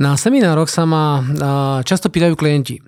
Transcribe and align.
Na 0.00 0.16
seminároch 0.16 0.72
sa 0.72 0.88
ma 0.88 1.20
často 1.84 2.08
pýtajú 2.08 2.32
klienti. 2.32 2.80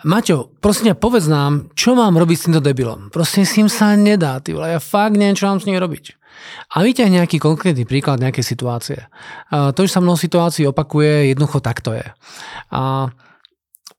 Maťo, 0.00 0.56
prosím 0.64 0.90
ťa, 0.90 0.96
povedz 0.96 1.28
nám, 1.28 1.68
čo 1.76 1.92
mám 1.92 2.16
robiť 2.16 2.36
s 2.40 2.44
týmto 2.48 2.64
debilom. 2.64 3.12
Prosím, 3.12 3.44
s 3.44 3.60
ním 3.60 3.68
sa 3.68 3.92
nedá, 3.92 4.40
ty 4.40 4.56
vole, 4.56 4.72
ja 4.72 4.80
fakt 4.80 5.20
neviem, 5.20 5.36
čo 5.36 5.52
mám 5.52 5.60
s 5.60 5.68
ním 5.68 5.76
robiť. 5.76 6.16
A 6.72 6.80
vyťahne 6.80 7.20
nejaký 7.20 7.36
konkrétny 7.36 7.84
príklad 7.84 8.16
nejakej 8.24 8.40
situácie. 8.40 9.04
To, 9.52 9.76
že 9.76 9.92
sa 9.92 10.00
mnoho 10.00 10.16
situácií 10.16 10.64
opakuje, 10.64 11.36
jednoducho 11.36 11.60
takto 11.60 11.92
je. 11.92 12.08
A 12.72 13.12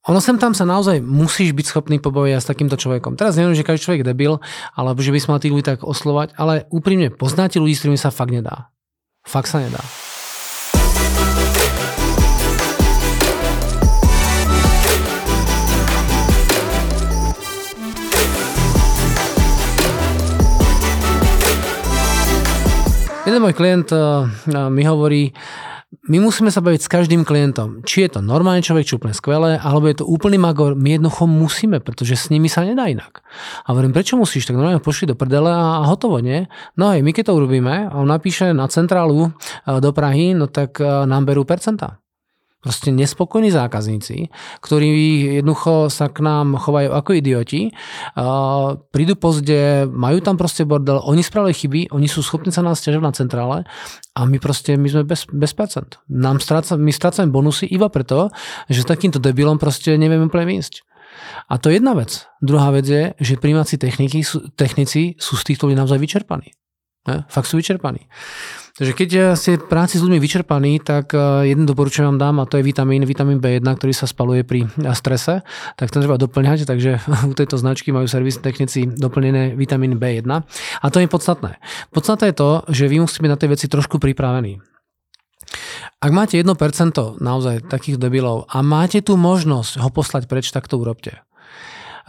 ono 0.09 0.17
sem 0.17 0.41
tam 0.41 0.57
sa 0.57 0.65
naozaj 0.65 0.97
musíš 1.05 1.53
byť 1.53 1.65
schopný 1.69 2.01
pobojať 2.01 2.41
s 2.41 2.49
takýmto 2.49 2.73
človekom. 2.81 3.13
Teraz 3.13 3.37
neviem, 3.37 3.53
že 3.53 3.61
každý 3.61 3.85
človek 3.85 4.01
je 4.01 4.09
debil, 4.09 4.41
alebo 4.73 5.05
že 5.05 5.13
by 5.13 5.21
sme 5.21 5.37
mal 5.37 5.41
tých 5.45 5.53
ľudí 5.53 5.65
tak 5.69 5.85
oslovať, 5.85 6.33
ale 6.41 6.65
úprimne 6.73 7.13
poznáte 7.13 7.61
ľudí, 7.61 7.77
s 7.77 7.85
ktorými 7.85 8.01
sa 8.01 8.09
fakt 8.09 8.33
nedá. 8.33 8.73
Fakt 9.21 9.53
sa 9.53 9.61
nedá. 9.61 9.85
Jeden 23.21 23.37
môj 23.37 23.53
klient 23.53 23.93
uh, 23.93 24.25
mi 24.73 24.81
hovorí, 24.81 25.29
my 26.09 26.17
musíme 26.17 26.49
sa 26.49 26.57
baviť 26.57 26.81
s 26.81 26.89
každým 26.89 27.21
klientom. 27.21 27.85
Či 27.85 28.09
je 28.09 28.17
to 28.17 28.19
normálny 28.25 28.65
človek, 28.65 28.89
či 28.89 28.97
úplne 28.97 29.13
skvelé, 29.13 29.61
alebo 29.61 29.85
je 29.85 30.01
to 30.01 30.09
úplný 30.09 30.41
magor. 30.41 30.73
My 30.73 30.97
jednoducho 30.97 31.29
musíme, 31.29 31.77
pretože 31.85 32.17
s 32.17 32.33
nimi 32.33 32.49
sa 32.49 32.65
nedá 32.65 32.89
inak. 32.89 33.21
A 33.69 33.77
hovorím, 33.77 33.93
prečo 33.93 34.17
musíš? 34.17 34.49
Tak 34.49 34.57
normálne 34.57 34.81
pošli 34.81 35.13
do 35.13 35.13
prdele 35.13 35.53
a 35.53 35.85
hotovo, 35.85 36.17
nie? 36.17 36.49
No 36.73 36.89
hej, 36.89 37.05
my 37.05 37.13
keď 37.13 37.29
to 37.29 37.37
urobíme 37.37 37.93
a 37.93 37.93
on 37.93 38.09
napíše 38.09 38.57
na 38.57 38.65
centrálu 38.73 39.29
do 39.69 39.89
Prahy, 39.93 40.33
no 40.33 40.49
tak 40.49 40.81
nám 40.81 41.29
berú 41.29 41.45
percentá 41.45 42.00
proste 42.61 42.93
nespokojní 42.93 43.49
zákazníci, 43.49 44.29
ktorí 44.61 44.89
jednoducho 45.41 45.89
sa 45.89 46.13
k 46.13 46.21
nám 46.21 46.61
chovajú 46.61 46.93
ako 46.93 47.11
idioti, 47.17 47.73
uh, 47.73 48.77
prídu 48.93 49.17
pozde, 49.17 49.89
majú 49.89 50.21
tam 50.21 50.37
proste 50.37 50.63
bordel, 50.63 51.01
oni 51.01 51.25
spravili 51.25 51.57
chyby, 51.57 51.81
oni 51.89 52.05
sú 52.05 52.21
schopní 52.21 52.53
sa 52.53 52.61
nás 52.61 52.77
stiažovať 52.79 53.05
na 53.05 53.13
centrále 53.17 53.57
a 54.13 54.21
my 54.29 54.37
proste, 54.37 54.77
my 54.77 54.87
sme 54.87 55.03
bez, 55.03 55.25
bez 55.33 55.51
percent. 55.57 55.97
Nám 56.05 56.37
stráca, 56.39 56.77
my 56.77 56.93
strácame 56.93 57.33
bonusy 57.33 57.65
iba 57.65 57.89
preto, 57.89 58.29
že 58.69 58.85
s 58.85 58.89
takýmto 58.89 59.17
debilom 59.17 59.57
proste 59.57 59.97
nevieme 59.97 60.29
úplne 60.29 60.61
ísť. 60.61 60.85
A 61.51 61.59
to 61.59 61.67
je 61.67 61.81
jedna 61.81 61.91
vec. 61.91 62.23
Druhá 62.39 62.71
vec 62.71 62.87
je, 62.87 63.11
že 63.19 63.41
príjmací 63.41 63.75
techniky, 63.75 64.23
technici 64.55 65.19
sú 65.19 65.35
z 65.35 65.43
týchto 65.51 65.67
ľudí 65.67 65.75
naozaj 65.75 65.99
vyčerpaní. 65.99 66.55
Ne? 67.09 67.25
Fakt 67.27 67.49
sú 67.49 67.59
vyčerpaní. 67.59 68.07
Takže 68.71 68.93
keď 68.95 69.09
eh, 69.13 69.23
ste 69.35 69.59
práci 69.59 69.99
s 69.99 70.03
ľuďmi 70.03 70.19
vyčerpaní, 70.21 70.79
tak 70.79 71.11
eh, 71.11 71.51
jedno 71.51 71.67
doporučenie 71.67 72.07
vám 72.07 72.19
dám 72.19 72.35
a 72.39 72.47
to 72.47 72.59
je 72.59 72.63
vitamín, 72.63 73.03
vitamín 73.03 73.43
B1, 73.43 73.63
ktorý 73.63 73.91
sa 73.91 74.07
spaluje 74.07 74.47
pri 74.47 74.67
eh, 74.67 74.95
strese, 74.95 75.43
tak 75.75 75.91
ten 75.91 75.99
treba 75.99 76.15
doplňať, 76.15 76.63
takže 76.63 77.03
u 77.31 77.33
tejto 77.35 77.59
značky 77.59 77.91
majú 77.91 78.07
servis 78.07 78.39
technici 78.39 78.87
doplnené 78.87 79.59
vitamín 79.59 79.99
B1 79.99 80.27
a 80.81 80.85
to 80.87 80.97
je 81.03 81.07
podstatné. 81.11 81.59
Podstatné 81.91 82.31
je 82.31 82.35
to, 82.37 82.49
že 82.71 82.87
vy 82.87 83.03
musíte 83.03 83.27
byť 83.27 83.31
na 83.31 83.39
tej 83.39 83.49
veci 83.51 83.65
trošku 83.67 83.99
pripravení. 83.99 84.63
Ak 86.01 86.09
máte 86.15 86.39
1% 86.39 86.47
naozaj 87.19 87.67
takých 87.67 87.99
debilov 87.99 88.47
a 88.47 88.63
máte 88.63 89.03
tu 89.03 89.19
možnosť 89.19 89.83
ho 89.83 89.89
poslať 89.91 90.25
preč, 90.25 90.49
tak 90.49 90.65
to 90.71 90.79
urobte. 90.79 91.19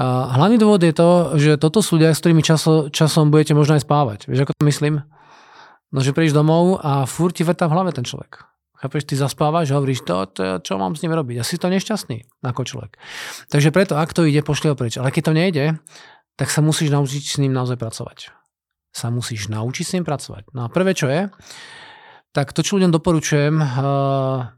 Hlavný 0.01 0.57
dôvod 0.57 0.81
je 0.81 0.95
to, 0.97 1.11
že 1.37 1.51
toto 1.61 1.85
sú 1.85 2.01
ľudia, 2.01 2.17
s 2.17 2.23
ktorými 2.25 2.41
časo, 2.41 2.89
časom 2.89 3.29
budete 3.29 3.53
možno 3.53 3.77
aj 3.77 3.85
spávať. 3.85 4.19
Vieš, 4.25 4.49
ako 4.49 4.53
to 4.57 4.65
myslím? 4.65 4.95
No, 5.93 6.01
že 6.01 6.17
prídeš 6.17 6.33
domov 6.33 6.81
a 6.81 7.05
furt 7.05 7.37
ti 7.37 7.45
vrtá 7.45 7.69
v 7.69 7.77
hlave 7.77 7.93
ten 7.93 8.09
človek. 8.09 8.49
Chápeš, 8.81 9.07
ty 9.07 9.15
zaspávaš 9.15 9.71
a 9.71 9.79
hovoríš, 9.79 10.03
to, 10.03 10.27
to, 10.33 10.43
čo 10.65 10.75
mám 10.75 10.99
s 10.99 11.07
ním 11.07 11.15
robiť? 11.15 11.39
Asi 11.39 11.55
to 11.55 11.71
nešťastný 11.71 12.43
ako 12.43 12.67
človek. 12.67 12.99
Takže 13.47 13.71
preto, 13.71 13.95
ak 13.95 14.11
to 14.11 14.27
ide, 14.27 14.43
pošli 14.43 14.73
ho 14.73 14.75
preč. 14.75 14.99
Ale 14.99 15.15
keď 15.15 15.23
to 15.31 15.39
nejde, 15.39 15.65
tak 16.35 16.51
sa 16.51 16.65
musíš 16.65 16.91
naučiť 16.91 17.23
s 17.23 17.39
ním 17.39 17.55
naozaj 17.55 17.79
pracovať. 17.79 18.35
Sa 18.91 19.15
musíš 19.15 19.53
naučiť 19.53 19.85
s 19.87 19.95
ním 19.95 20.05
pracovať. 20.09 20.51
No 20.57 20.67
a 20.67 20.73
prvé, 20.73 20.99
čo 20.99 21.07
je, 21.07 21.31
tak 22.35 22.51
to, 22.57 22.67
čo 22.67 22.81
ľuďom 22.81 22.91
doporučujem, 22.91 23.55
uh, 23.61 24.51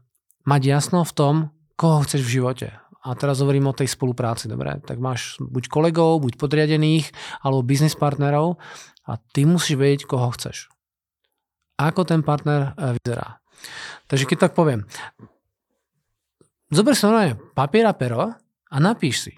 mať 0.47 0.61
jasno 0.63 1.05
v 1.05 1.13
tom, 1.13 1.33
koho 1.77 2.01
chceš 2.07 2.25
v 2.25 2.33
živote. 2.41 2.67
A 3.05 3.13
teraz 3.13 3.43
hovorím 3.45 3.69
o 3.69 3.77
tej 3.77 3.91
spolupráci, 3.91 4.49
dobre? 4.49 4.81
Tak 4.81 4.97
máš 4.97 5.37
buď 5.37 5.69
kolegov, 5.69 6.25
buď 6.25 6.41
podriadených, 6.41 7.13
alebo 7.45 7.61
biznis 7.61 7.93
partnerov 7.93 8.57
a 9.05 9.21
ty 9.35 9.45
musíš 9.45 9.77
vedieť, 9.77 10.09
koho 10.09 10.33
chceš 10.33 10.73
ako 11.75 12.01
ten 12.07 12.23
partner 12.23 12.71
e, 12.75 12.95
vyzerá. 12.99 13.39
Takže 14.07 14.25
keď 14.27 14.37
tak 14.49 14.53
poviem, 14.53 14.83
zober 16.71 16.95
si 16.95 17.03
normálne 17.07 17.39
papier 17.55 17.85
a 17.87 17.95
pero 17.95 18.31
a 18.71 18.77
napíš 18.79 19.29
si, 19.29 19.33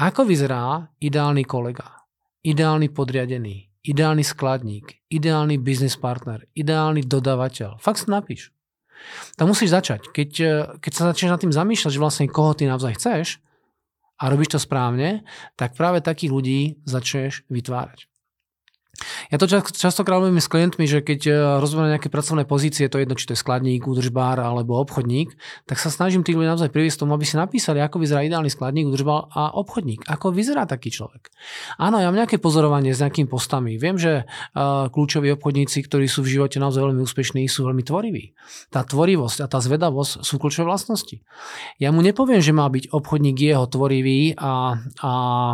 ako 0.00 0.24
vyzerá 0.24 0.88
ideálny 1.02 1.44
kolega, 1.44 2.06
ideálny 2.42 2.88
podriadený, 2.90 3.68
ideálny 3.84 4.24
skladník, 4.24 5.04
ideálny 5.12 5.60
business 5.60 5.96
partner, 5.96 6.44
ideálny 6.56 7.04
dodavateľ. 7.04 7.80
Fakt 7.80 8.04
si 8.04 8.08
napíš. 8.08 8.52
Tam 9.36 9.48
musíš 9.48 9.72
začať. 9.72 10.12
Keď, 10.12 10.30
e, 10.40 10.52
keď 10.80 10.92
sa 10.92 11.08
začneš 11.12 11.30
nad 11.32 11.40
tým 11.40 11.54
zamýšľať, 11.54 11.92
že 11.92 12.02
vlastne 12.02 12.28
koho 12.28 12.52
ty 12.52 12.68
naozaj 12.68 13.00
chceš 13.00 13.26
a 14.20 14.28
robíš 14.28 14.56
to 14.56 14.60
správne, 14.60 15.24
tak 15.56 15.72
práve 15.72 16.04
takých 16.04 16.32
ľudí 16.32 16.60
začneš 16.84 17.48
vytvárať. 17.48 18.10
Ja 19.30 19.38
to 19.38 19.46
častokrát 19.46 20.18
robím 20.18 20.42
s 20.42 20.50
klientmi, 20.50 20.90
že 20.90 21.06
keď 21.06 21.20
e, 21.30 21.32
rozvíjame 21.62 21.94
nejaké 21.94 22.10
pracovné 22.10 22.42
pozície, 22.50 22.90
to 22.90 22.98
je 22.98 23.06
jedno, 23.06 23.14
či 23.14 23.30
to 23.30 23.38
je 23.38 23.38
skladník, 23.38 23.86
údržbár 23.86 24.42
alebo 24.42 24.74
obchodník, 24.82 25.38
tak 25.70 25.78
sa 25.78 25.86
snažím 25.86 26.26
tých 26.26 26.34
ľudí 26.34 26.50
naozaj 26.50 26.74
priviesť 26.74 27.06
tomu, 27.06 27.14
aby 27.14 27.22
si 27.22 27.38
napísali, 27.38 27.78
ako 27.78 28.02
vyzerá 28.02 28.26
ideálny 28.26 28.50
skladník, 28.50 28.90
údržbár 28.90 29.30
a 29.30 29.54
obchodník. 29.54 30.02
Ako 30.10 30.34
vyzerá 30.34 30.66
taký 30.66 30.90
človek. 30.90 31.30
Áno, 31.78 32.02
ja 32.02 32.10
mám 32.10 32.18
nejaké 32.18 32.42
pozorovanie 32.42 32.90
s 32.90 32.98
nejakými 32.98 33.30
postami. 33.30 33.78
Viem, 33.78 34.02
že 34.02 34.26
uh, 34.26 34.90
kľúčoví 34.90 35.30
obchodníci, 35.38 35.86
ktorí 35.86 36.10
sú 36.10 36.26
v 36.26 36.34
živote 36.34 36.58
naozaj 36.58 36.82
veľmi 36.90 36.98
úspešní, 36.98 37.46
sú 37.46 37.70
veľmi 37.70 37.86
tvoriví. 37.86 38.34
Tá 38.74 38.82
tvorivosť 38.82 39.38
a 39.44 39.46
tá 39.46 39.62
zvedavosť 39.62 40.26
sú 40.26 40.42
kľúčové 40.42 40.66
vlastnosti. 40.66 41.22
Ja 41.78 41.94
mu 41.94 42.02
nepoviem, 42.02 42.42
že 42.42 42.50
má 42.50 42.66
byť 42.66 42.90
obchodník 42.90 43.38
jeho 43.38 43.70
tvorivý 43.70 44.34
a, 44.34 44.74
a, 45.06 45.12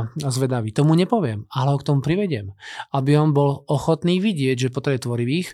a 0.09 0.29
zvedavý. 0.33 0.73
Tomu 0.73 0.97
nepoviem, 0.97 1.45
ale 1.53 1.77
ho 1.77 1.79
k 1.79 1.87
tomu 1.93 2.01
privediem, 2.01 2.57
aby 2.97 3.21
on 3.21 3.37
bol 3.37 3.66
ochotný 3.67 4.19
vidieť, 4.23 4.69
že 4.69 4.75
potrebuje 4.75 5.07
tvorivých 5.07 5.49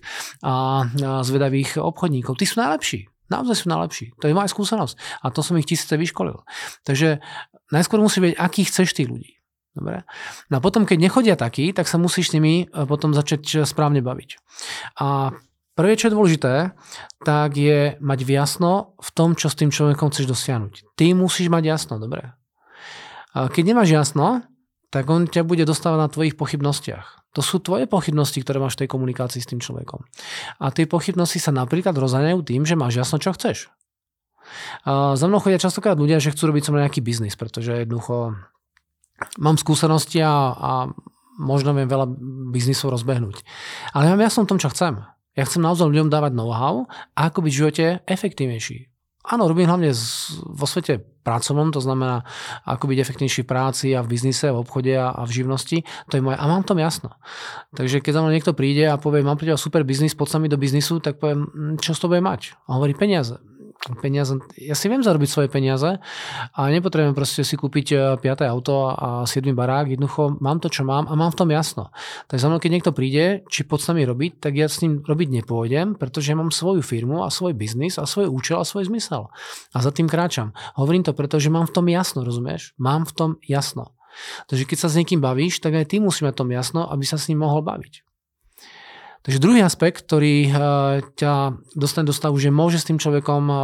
a 0.44 0.86
zvedavých 1.24 1.80
obchodníkov. 1.80 2.38
Tí 2.38 2.46
sú 2.46 2.60
najlepší. 2.60 3.08
Naozaj 3.32 3.64
sú 3.64 3.66
najlepší. 3.72 4.12
To 4.20 4.28
je 4.28 4.36
moja 4.36 4.52
skúsenosť. 4.52 5.24
A 5.24 5.32
to 5.32 5.40
som 5.40 5.56
ich 5.56 5.64
tisíce 5.64 5.92
vyškolil. 5.96 6.44
Takže 6.84 7.24
najskôr 7.72 7.98
musí 7.98 8.20
vedieť, 8.20 8.38
aký 8.38 8.68
chceš 8.68 8.92
tých 8.92 9.08
ľudí. 9.08 9.40
Dobre. 9.72 10.04
No 10.52 10.60
a 10.60 10.60
potom, 10.60 10.84
keď 10.84 10.98
nechodia 11.00 11.32
takí, 11.32 11.72
tak 11.72 11.88
sa 11.88 11.96
musíš 11.96 12.28
s 12.28 12.34
nimi 12.36 12.68
e, 12.68 12.84
potom 12.84 13.16
začať 13.16 13.64
správne 13.64 14.04
baviť. 14.04 14.36
A 15.00 15.32
prvé, 15.72 15.96
čo 15.96 16.12
je 16.12 16.16
dôležité, 16.16 16.54
tak 17.24 17.56
je 17.56 17.96
mať 17.96 18.18
jasno 18.28 18.92
v 19.00 19.10
tom, 19.16 19.32
čo 19.32 19.48
s 19.48 19.56
tým 19.56 19.72
človekom 19.72 20.12
chceš 20.12 20.28
dosiahnuť. 20.28 20.92
Ty 20.92 21.16
musíš 21.16 21.48
mať 21.48 21.64
jasno, 21.64 21.96
dobre. 21.96 22.36
Keď 23.32 23.64
nemáš 23.64 23.88
jasno, 23.88 24.44
tak 24.92 25.08
on 25.08 25.24
ťa 25.24 25.48
bude 25.48 25.64
dostávať 25.64 25.98
na 25.98 26.08
tvojich 26.12 26.36
pochybnostiach. 26.36 27.32
To 27.32 27.40
sú 27.40 27.64
tvoje 27.64 27.88
pochybnosti, 27.88 28.44
ktoré 28.44 28.60
máš 28.60 28.76
v 28.76 28.84
tej 28.84 28.92
komunikácii 28.92 29.40
s 29.40 29.48
tým 29.48 29.64
človekom. 29.64 30.04
A 30.60 30.68
tie 30.68 30.84
pochybnosti 30.84 31.40
sa 31.40 31.48
napríklad 31.48 31.96
rozháňajú 31.96 32.44
tým, 32.44 32.68
že 32.68 32.76
máš 32.76 33.00
jasno, 33.00 33.16
čo 33.16 33.32
chceš. 33.32 33.72
A 34.84 35.16
za 35.16 35.24
mnou 35.32 35.40
chodia 35.40 35.56
častokrát 35.56 35.96
ľudia, 35.96 36.20
že 36.20 36.36
chcú 36.36 36.52
robiť 36.52 36.68
som 36.68 36.76
nejaký 36.76 37.00
biznis, 37.00 37.40
pretože 37.40 37.72
jednoducho 37.72 38.36
mám 39.40 39.56
skúsenosti 39.56 40.20
a, 40.20 40.52
a 40.52 40.72
možno 41.40 41.72
viem 41.72 41.88
veľa 41.88 42.12
biznisov 42.52 42.92
rozbehnúť. 42.92 43.40
Ale 43.96 44.06
ja 44.06 44.12
mám 44.12 44.28
jasno 44.28 44.44
v 44.44 44.50
tom, 44.52 44.60
čo 44.60 44.68
chcem. 44.68 45.00
Ja 45.32 45.48
chcem 45.48 45.64
naozaj 45.64 45.88
ľuďom 45.88 46.12
dávať 46.12 46.36
know-how 46.36 46.84
a 47.16 47.32
ako 47.32 47.48
byť 47.48 47.52
v 47.56 47.60
živote 47.64 47.84
efektívnejší. 48.04 48.91
Áno, 49.22 49.46
robím 49.46 49.70
hlavne 49.70 49.94
z, 49.94 50.34
vo 50.42 50.66
svete 50.66 50.98
pracovnom, 51.22 51.70
to 51.70 51.78
znamená, 51.78 52.26
ako 52.66 52.90
byť 52.90 52.98
efektívnejší 52.98 53.46
v 53.46 53.50
práci 53.50 53.86
a 53.94 54.02
v 54.02 54.10
biznise, 54.10 54.50
v 54.50 54.58
obchode 54.58 54.90
a, 54.98 55.14
a 55.14 55.22
v 55.22 55.30
živnosti. 55.30 55.86
To 56.10 56.18
je 56.18 56.22
moje, 56.26 56.34
a 56.34 56.44
mám 56.50 56.66
tom 56.66 56.82
jasno. 56.82 57.14
Takže 57.78 58.02
keď 58.02 58.18
za 58.18 58.20
mnou 58.26 58.34
niekto 58.34 58.50
príde 58.50 58.82
a 58.90 58.98
povie, 58.98 59.22
mám 59.22 59.38
pre 59.38 59.54
super 59.54 59.86
biznis, 59.86 60.18
poď 60.18 60.28
sa 60.28 60.38
mi 60.42 60.50
do 60.50 60.58
biznisu, 60.58 60.98
tak 60.98 61.22
poviem, 61.22 61.46
hm, 61.46 61.74
čo 61.78 61.94
z 61.94 62.02
toho 62.02 62.10
bude 62.18 62.26
mať? 62.26 62.58
A 62.66 62.74
hovorí 62.74 62.98
peniaze 62.98 63.38
peniaze, 63.98 64.38
ja 64.54 64.78
si 64.78 64.86
viem 64.86 65.02
zarobiť 65.02 65.28
svoje 65.28 65.48
peniaze 65.50 65.98
a 66.54 66.60
nepotrebujem 66.70 67.18
proste 67.18 67.42
si 67.42 67.58
kúpiť 67.58 68.18
5. 68.18 68.22
E, 68.22 68.46
auto 68.46 68.94
a 68.94 69.26
7. 69.26 69.50
barák, 69.50 69.90
jednoducho 69.90 70.38
mám 70.38 70.62
to, 70.62 70.70
čo 70.70 70.86
mám 70.86 71.10
a 71.10 71.18
mám 71.18 71.34
v 71.34 71.38
tom 71.42 71.48
jasno. 71.50 71.90
Tak 72.30 72.38
za 72.38 72.46
mnou, 72.46 72.62
keď 72.62 72.70
niekto 72.70 72.92
príde, 72.94 73.42
či 73.50 73.66
pod 73.66 73.82
nami 73.82 74.06
robiť, 74.06 74.38
tak 74.38 74.54
ja 74.54 74.70
s 74.70 74.78
ním 74.86 75.02
robiť 75.02 75.42
nepôjdem, 75.42 75.98
pretože 75.98 76.30
mám 76.38 76.54
svoju 76.54 76.80
firmu 76.86 77.26
a 77.26 77.28
svoj 77.34 77.58
biznis 77.58 77.98
a 77.98 78.06
svoj 78.06 78.30
účel 78.30 78.62
a 78.62 78.64
svoj 78.64 78.86
zmysel. 78.86 79.34
A 79.74 79.78
za 79.82 79.90
tým 79.90 80.06
kráčam. 80.06 80.54
Hovorím 80.78 81.02
to 81.02 81.10
preto, 81.16 81.42
že 81.42 81.50
mám 81.50 81.66
v 81.66 81.74
tom 81.74 81.86
jasno, 81.90 82.22
rozumieš? 82.22 82.78
Mám 82.78 83.10
v 83.10 83.12
tom 83.18 83.30
jasno. 83.42 83.98
Takže 84.46 84.68
keď 84.68 84.78
sa 84.78 84.88
s 84.92 84.98
niekým 85.00 85.24
bavíš, 85.24 85.58
tak 85.58 85.74
aj 85.74 85.90
ty 85.90 85.96
musí 85.98 86.22
mať 86.22 86.44
tom 86.44 86.52
jasno, 86.52 86.86
aby 86.86 87.02
sa 87.02 87.16
s 87.16 87.32
ním 87.32 87.42
mohol 87.42 87.64
baviť. 87.64 88.11
Takže 89.22 89.38
druhý 89.38 89.62
aspekt, 89.62 90.02
ktorý 90.02 90.50
eh, 90.50 90.52
ťa 91.14 91.34
dostane 91.78 92.10
do 92.10 92.14
stavu, 92.14 92.34
že 92.38 92.50
môže 92.50 92.82
s 92.82 92.86
tým 92.86 92.98
človekom 92.98 93.42
eh, 93.46 93.56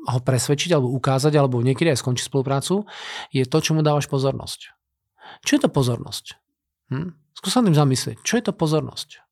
ho 0.00 0.20
presvedčiť 0.22 0.70
alebo 0.74 0.94
ukázať, 0.94 1.32
alebo 1.36 1.60
niekedy 1.60 1.92
aj 1.92 2.00
skončiť 2.00 2.26
spoluprácu, 2.30 2.86
je 3.34 3.44
to, 3.44 3.58
čo 3.58 3.74
mu 3.74 3.82
dávaš 3.82 4.06
pozornosť. 4.06 4.72
Čo 5.44 5.52
je 5.58 5.60
to 5.66 5.70
pozornosť? 5.70 6.24
Hm? 6.90 7.14
Skús 7.36 7.52
sa 7.54 7.62
tým 7.62 7.76
zamyslieť. 7.76 8.22
Čo 8.26 8.40
je 8.40 8.44
to 8.50 8.52
pozornosť? 8.52 9.22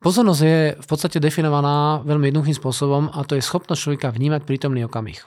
Pozornosť 0.00 0.40
je 0.40 0.60
v 0.80 0.86
podstate 0.88 1.20
definovaná 1.20 2.00
veľmi 2.08 2.32
jednoduchým 2.32 2.56
spôsobom 2.56 3.12
a 3.12 3.20
to 3.28 3.36
je 3.36 3.44
schopnosť 3.44 3.80
človeka 3.84 4.08
vnímať 4.08 4.48
prítomný 4.48 4.88
okamih. 4.88 5.20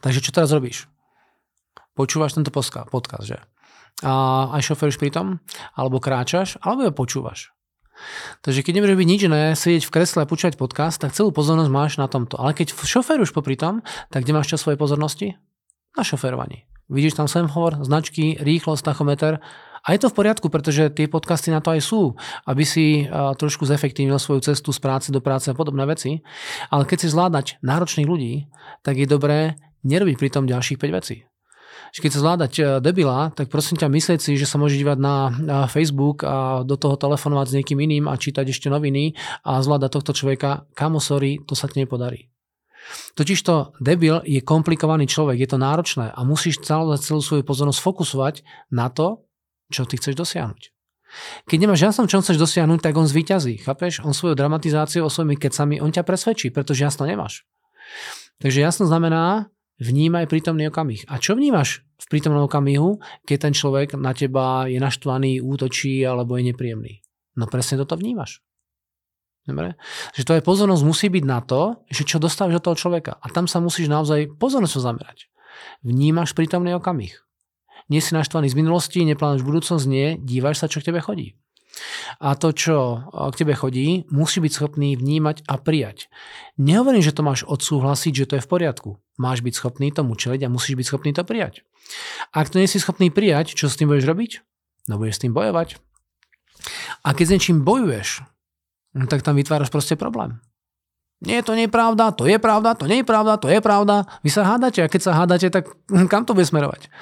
Takže 0.00 0.24
čo 0.24 0.32
teraz 0.32 0.48
robíš? 0.48 0.88
Počúvaš 1.92 2.40
tento 2.40 2.48
podcast, 2.52 3.24
že? 3.28 3.38
A 4.04 4.52
aj 4.52 4.72
šoferuješ 4.72 5.00
pri 5.00 5.08
tom? 5.08 5.40
Alebo 5.72 6.02
kráčaš? 6.02 6.60
Alebo 6.60 6.84
ho 6.84 6.92
počúvaš? 6.92 7.56
Takže 8.44 8.60
keď 8.60 8.72
nebudeš 8.76 9.00
byť 9.00 9.08
nič 9.08 9.20
iné, 9.24 9.42
sedieť 9.56 9.88
v 9.88 9.94
kresle 9.96 10.20
a 10.20 10.28
počúvať 10.28 10.60
podcast, 10.60 11.00
tak 11.00 11.16
celú 11.16 11.32
pozornosť 11.32 11.72
máš 11.72 11.96
na 11.96 12.04
tomto. 12.04 12.36
Ale 12.36 12.52
keď 12.52 12.76
šoferuješ 12.76 13.32
popri 13.32 13.56
tom, 13.56 13.80
tak 14.12 14.28
kde 14.28 14.36
máš 14.36 14.52
čas 14.52 14.60
svojej 14.60 14.76
pozornosti? 14.76 15.40
Na 15.96 16.04
šoferovaní. 16.04 16.68
Vidíš 16.92 17.16
tam 17.16 17.24
semhovor, 17.24 17.80
značky, 17.80 18.36
rýchlosť, 18.36 18.84
tachometer 18.84 19.40
a 19.80 19.88
je 19.96 19.98
to 20.04 20.12
v 20.12 20.16
poriadku, 20.20 20.52
pretože 20.52 20.92
tie 20.92 21.08
podcasty 21.08 21.48
na 21.48 21.64
to 21.64 21.72
aj 21.72 21.80
sú, 21.80 22.20
aby 22.44 22.68
si 22.68 23.08
trošku 23.10 23.64
zefektívnil 23.64 24.20
svoju 24.20 24.44
cestu 24.44 24.76
z 24.76 24.78
práce 24.84 25.08
do 25.08 25.24
práce 25.24 25.48
a 25.48 25.56
podobné 25.56 25.88
veci. 25.88 26.20
Ale 26.68 26.84
keď 26.84 26.98
si 27.00 27.08
zvládať 27.08 27.46
náročných 27.64 28.04
ľudí, 28.04 28.52
tak 28.84 29.00
je 29.00 29.08
dobré 29.08 29.56
nerobiť 29.88 30.20
pri 30.20 30.28
tom 30.28 30.44
ďalších 30.44 30.76
5 30.76 30.98
vecí 31.00 31.24
keď 32.02 32.10
sa 32.12 32.20
zvládať 32.22 32.52
e, 32.56 32.62
debila, 32.84 33.32
tak 33.32 33.48
prosím 33.48 33.80
ťa 33.80 33.88
myslieť 33.88 34.20
si, 34.20 34.36
že 34.36 34.44
sa 34.44 34.60
môže 34.60 34.76
dívať 34.76 34.98
na 35.00 35.32
Facebook 35.70 36.26
a 36.26 36.66
do 36.66 36.76
toho 36.76 36.98
telefonovať 37.00 37.46
s 37.48 37.56
niekým 37.60 37.78
iným 37.80 38.04
a 38.10 38.18
čítať 38.18 38.48
ešte 38.48 38.68
noviny 38.68 39.16
a 39.46 39.60
zvládať 39.60 39.90
tohto 39.96 40.12
človeka, 40.12 40.68
kamo 40.76 41.00
sorry, 41.00 41.40
to 41.44 41.56
sa 41.56 41.70
ti 41.70 41.80
nepodarí. 41.80 42.28
Totižto 43.18 43.82
debil 43.82 44.22
je 44.22 44.38
komplikovaný 44.44 45.10
človek, 45.10 45.42
je 45.42 45.48
to 45.50 45.58
náročné 45.58 46.12
a 46.14 46.20
musíš 46.22 46.62
celú, 46.62 46.94
celú 47.00 47.18
svoju 47.18 47.42
pozornosť 47.42 47.80
fokusovať 47.82 48.34
na 48.70 48.86
to, 48.92 49.26
čo 49.72 49.82
ty 49.88 49.98
chceš 49.98 50.14
dosiahnuť. 50.14 50.70
Keď 51.48 51.58
nemáš 51.58 51.80
jasno, 51.82 52.04
čo 52.10 52.20
chceš 52.20 52.36
dosiahnuť, 52.36 52.82
tak 52.82 52.94
on 52.98 53.08
zvíťazí. 53.08 53.62
Chápeš? 53.62 54.04
On 54.04 54.12
svojou 54.12 54.36
dramatizáciou, 54.36 55.08
svojimi 55.08 55.38
kecami, 55.38 55.80
on 55.80 55.90
ťa 55.90 56.04
presvedčí, 56.04 56.52
pretože 56.52 56.84
jasno 56.84 57.08
nemáš. 57.08 57.46
Takže 58.42 58.60
jasno 58.60 58.84
znamená, 58.84 59.48
Vnímaj 59.76 60.32
prítomný 60.32 60.72
okamih. 60.72 61.04
A 61.04 61.20
čo 61.20 61.36
vnímaš 61.36 61.84
v 62.00 62.06
prítomnom 62.08 62.48
okamihu, 62.48 62.96
keď 63.28 63.48
ten 63.48 63.52
človek 63.52 63.92
na 64.00 64.16
teba 64.16 64.64
je 64.64 64.80
naštvaný, 64.80 65.44
útočí 65.44 66.00
alebo 66.00 66.40
je 66.40 66.48
nepríjemný? 66.52 67.04
No 67.36 67.44
presne 67.44 67.76
toto 67.76 68.00
vnímaš. 68.00 68.40
Dobre? 69.44 69.78
Že 70.16 70.26
tvoja 70.26 70.42
pozornosť 70.42 70.82
musí 70.82 71.06
byť 71.12 71.24
na 71.28 71.38
to, 71.44 71.84
že 71.92 72.08
čo 72.08 72.16
dostávaš 72.16 72.58
od 72.58 72.64
toho 72.72 72.76
človeka. 72.88 73.20
A 73.20 73.30
tam 73.30 73.44
sa 73.44 73.60
musíš 73.60 73.86
naozaj 73.92 74.40
pozornosť 74.40 74.80
zamerať. 74.80 75.18
Vnímaš 75.84 76.32
prítomný 76.32 76.74
okamih. 76.74 77.14
Nie 77.86 78.02
si 78.02 78.16
naštvaný 78.16 78.50
z 78.50 78.58
minulosti, 78.58 79.06
neplánuješ 79.06 79.46
budúcnosť, 79.46 79.84
nie, 79.86 80.18
dívaš 80.18 80.58
sa, 80.58 80.66
čo 80.66 80.82
k 80.82 80.90
tebe 80.90 80.98
chodí. 80.98 81.38
A 82.20 82.34
to, 82.34 82.52
čo 82.56 83.04
k 83.12 83.38
tebe 83.44 83.52
chodí, 83.52 84.08
musí 84.08 84.40
byť 84.40 84.52
schopný 84.52 84.96
vnímať 84.96 85.44
a 85.44 85.60
prijať. 85.60 86.08
Nehovorím, 86.56 87.04
že 87.04 87.12
to 87.12 87.26
máš 87.26 87.44
odsúhlasiť, 87.44 88.12
že 88.12 88.26
to 88.28 88.34
je 88.40 88.44
v 88.44 88.50
poriadku. 88.50 88.90
Máš 89.20 89.44
byť 89.44 89.54
schopný 89.56 89.92
tomu 89.92 90.16
čeliť 90.16 90.48
a 90.48 90.52
musíš 90.52 90.76
byť 90.80 90.86
schopný 90.88 91.10
to 91.12 91.24
prijať. 91.24 91.64
Ak 92.32 92.48
to 92.48 92.60
nie 92.60 92.68
si 92.68 92.80
schopný 92.80 93.12
prijať, 93.12 93.52
čo 93.52 93.68
s 93.68 93.76
tým 93.76 93.92
budeš 93.92 94.08
robiť? 94.08 94.30
No 94.88 94.96
budeš 94.96 95.20
s 95.20 95.22
tým 95.28 95.36
bojovať. 95.36 95.76
A 97.04 97.12
keď 97.14 97.24
s 97.28 97.32
niečím 97.36 97.62
bojuješ, 97.62 98.24
no 98.96 99.04
tak 99.06 99.22
tam 99.22 99.36
vytváraš 99.36 99.70
proste 99.70 99.94
problém. 99.94 100.40
Nie, 101.24 101.40
to 101.40 101.56
nie 101.56 101.64
je 101.64 101.72
pravda, 101.72 102.12
to 102.12 102.28
je 102.28 102.36
pravda, 102.36 102.76
to 102.76 102.84
nie 102.84 103.00
je 103.00 103.08
pravda, 103.08 103.40
to 103.40 103.48
je 103.48 103.60
pravda. 103.64 104.04
Vy 104.20 104.28
sa 104.28 104.44
hádate 104.44 104.84
a 104.84 104.90
keď 104.92 105.00
sa 105.00 105.16
hádate, 105.16 105.48
tak 105.48 105.64
kam 106.12 106.28
to 106.28 106.36
bude 106.36 106.44
smerovať? 106.44 106.92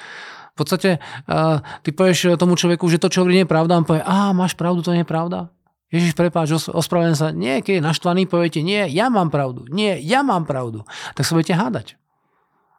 V 0.55 0.63
podstate 0.63 1.03
uh, 1.03 1.59
ty 1.83 1.91
povieš 1.91 2.39
tomu 2.39 2.55
človeku, 2.55 2.87
že 2.87 2.95
to, 2.95 3.11
čo 3.11 3.21
hovorí, 3.21 3.43
nie 3.43 3.43
je 3.43 3.51
pravda, 3.51 3.75
on 3.75 3.83
povie, 3.83 3.99
a 3.99 4.31
máš 4.31 4.55
pravdu, 4.55 4.79
to 4.79 4.95
nie 4.95 5.03
je 5.03 5.11
pravda. 5.11 5.51
Ježiš, 5.91 6.15
prepáč, 6.15 6.55
ospravedlňujem 6.55 7.19
sa. 7.19 7.35
Nie, 7.35 7.59
keď 7.59 7.79
je 7.79 7.83
naštvaný, 7.83 8.23
poviete, 8.25 8.63
nie, 8.63 8.87
ja 8.87 9.11
mám 9.11 9.29
pravdu. 9.29 9.67
Nie, 9.67 9.99
ja 9.99 10.23
mám 10.23 10.47
pravdu. 10.47 10.87
Tak 11.13 11.27
sa 11.27 11.35
budete 11.35 11.59
hádať. 11.59 11.87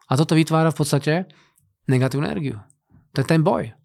A 0.09 0.17
toto 0.17 0.35
vytvára 0.35 0.73
v 0.73 0.79
podstate 0.81 1.13
negatívnu 1.87 2.27
energiu. 2.27 2.65
To 3.13 3.23
je 3.23 3.29
ten 3.29 3.45
boj. 3.45 3.77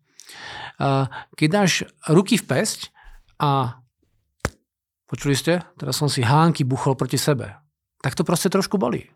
Uh, 0.81 1.05
keď 1.37 1.47
dáš 1.51 1.71
ruky 2.09 2.39
v 2.39 2.47
pesť 2.47 2.95
a 3.37 3.83
počuli 5.05 5.37
ste, 5.37 5.61
teraz 5.77 5.99
som 5.99 6.09
si 6.09 6.25
hánky 6.25 6.65
buchol 6.65 6.97
proti 6.97 7.19
sebe 7.19 7.60
tak 8.01 8.17
to 8.17 8.25
proste 8.25 8.49
trošku 8.49 8.81
boli. 8.81 9.07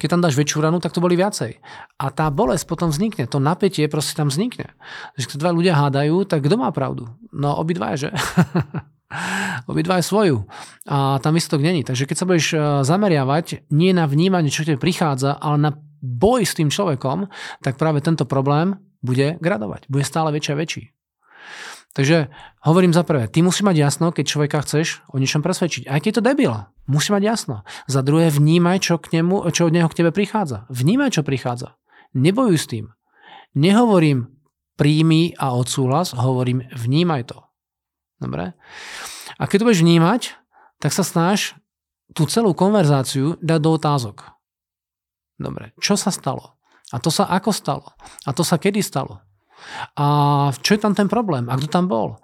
Keď 0.00 0.08
tam 0.16 0.20
dáš 0.24 0.34
väčšiu 0.34 0.64
ranu, 0.64 0.80
tak 0.80 0.96
to 0.96 1.04
boli 1.04 1.14
viacej. 1.14 1.60
A 2.00 2.04
tá 2.08 2.32
bolesť 2.32 2.64
potom 2.64 2.88
vznikne, 2.88 3.28
to 3.28 3.36
napätie 3.36 3.84
proste 3.86 4.16
tam 4.16 4.32
vznikne. 4.32 4.72
Keď 5.14 5.36
dva 5.36 5.52
ľudia 5.52 5.76
hádajú, 5.76 6.24
tak 6.24 6.48
kto 6.48 6.56
má 6.56 6.72
pravdu? 6.72 7.06
No 7.30 7.54
obidva, 7.60 7.94
že? 7.94 8.10
obidva 9.70 10.00
je 10.00 10.08
svoju. 10.08 10.36
A 10.88 11.20
tam 11.20 11.36
istok 11.36 11.60
není. 11.60 11.84
Takže 11.84 12.08
keď 12.08 12.16
sa 12.16 12.26
budeš 12.26 12.46
e, 12.54 12.58
zameriavať 12.82 13.70
nie 13.70 13.92
na 13.92 14.08
vnímanie, 14.08 14.48
čo 14.48 14.64
ti 14.64 14.74
prichádza, 14.80 15.36
ale 15.36 15.56
na 15.60 15.70
boj 16.00 16.48
s 16.48 16.56
tým 16.56 16.72
človekom, 16.72 17.28
tak 17.60 17.76
práve 17.76 18.00
tento 18.00 18.24
problém 18.24 18.80
bude 19.04 19.36
gradovať. 19.40 19.88
Bude 19.92 20.04
stále 20.06 20.32
väčší 20.32 20.50
a 20.56 20.60
väčší. 20.60 20.82
Takže 21.90 22.30
hovorím 22.62 22.94
za 22.94 23.02
prvé, 23.02 23.26
ty 23.26 23.42
musí 23.42 23.66
mať 23.66 23.76
jasno, 23.76 24.14
keď 24.14 24.24
človeka 24.30 24.62
chceš 24.62 25.02
o 25.10 25.18
niečom 25.18 25.42
presvedčiť. 25.42 25.90
Aj 25.90 25.98
keď 25.98 26.22
to 26.22 26.22
debil, 26.22 26.54
musí 26.86 27.10
mať 27.10 27.22
jasno. 27.26 27.66
Za 27.90 28.06
druhé, 28.06 28.30
vnímaj, 28.30 28.78
čo, 28.78 28.94
k 29.02 29.18
nemu, 29.18 29.42
čo 29.50 29.66
od 29.66 29.74
neho 29.74 29.90
k 29.90 29.98
tebe 29.98 30.14
prichádza. 30.14 30.70
Vnímaj, 30.70 31.18
čo 31.18 31.26
prichádza. 31.26 31.74
Nebojuj 32.14 32.58
s 32.62 32.66
tým. 32.70 32.86
Nehovorím 33.58 34.30
príjmi 34.78 35.34
a 35.34 35.58
odsúhlas, 35.58 36.14
hovorím 36.14 36.62
vnímaj 36.70 37.34
to. 37.34 37.42
Dobre? 38.22 38.54
A 39.36 39.42
keď 39.50 39.56
to 39.60 39.66
budeš 39.66 39.82
vnímať, 39.82 40.20
tak 40.78 40.94
sa 40.94 41.02
snaž 41.02 41.58
tú 42.14 42.24
celú 42.30 42.54
konverzáciu 42.54 43.34
dať 43.42 43.60
do 43.60 43.70
otázok. 43.74 44.30
Dobre, 45.40 45.74
čo 45.82 45.98
sa 45.98 46.14
stalo? 46.14 46.54
A 46.90 47.02
to 47.02 47.10
sa 47.10 47.26
ako 47.26 47.50
stalo? 47.50 47.86
A 48.26 48.30
to 48.30 48.46
sa 48.46 48.58
kedy 48.58 48.82
stalo? 48.82 49.22
A 49.96 50.06
čo 50.60 50.70
je 50.76 50.80
tam 50.80 50.94
ten 50.96 51.06
problém? 51.06 51.48
A 51.50 51.56
kto 51.56 51.68
tam 51.70 51.86
bol? 51.86 52.20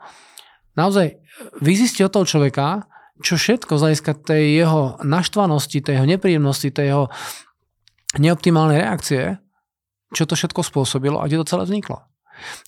Naozaj, 0.77 1.21
vyzistí 1.61 2.05
od 2.05 2.13
toho 2.13 2.29
človeka, 2.29 2.89
čo 3.25 3.41
všetko 3.41 3.81
z 3.81 3.97
tej 4.25 4.45
jeho 4.61 5.01
naštvanosti, 5.01 5.81
tej 5.81 6.01
jeho 6.01 6.09
nepríjemnosti, 6.09 6.69
tej 6.69 6.87
jeho 6.93 7.05
neoptimálnej 8.21 8.85
reakcie, 8.85 9.41
čo 10.13 10.29
to 10.29 10.37
všetko 10.37 10.61
spôsobilo 10.61 11.21
a 11.21 11.27
kde 11.27 11.41
to 11.43 11.49
celé 11.49 11.65
vzniklo. 11.65 12.05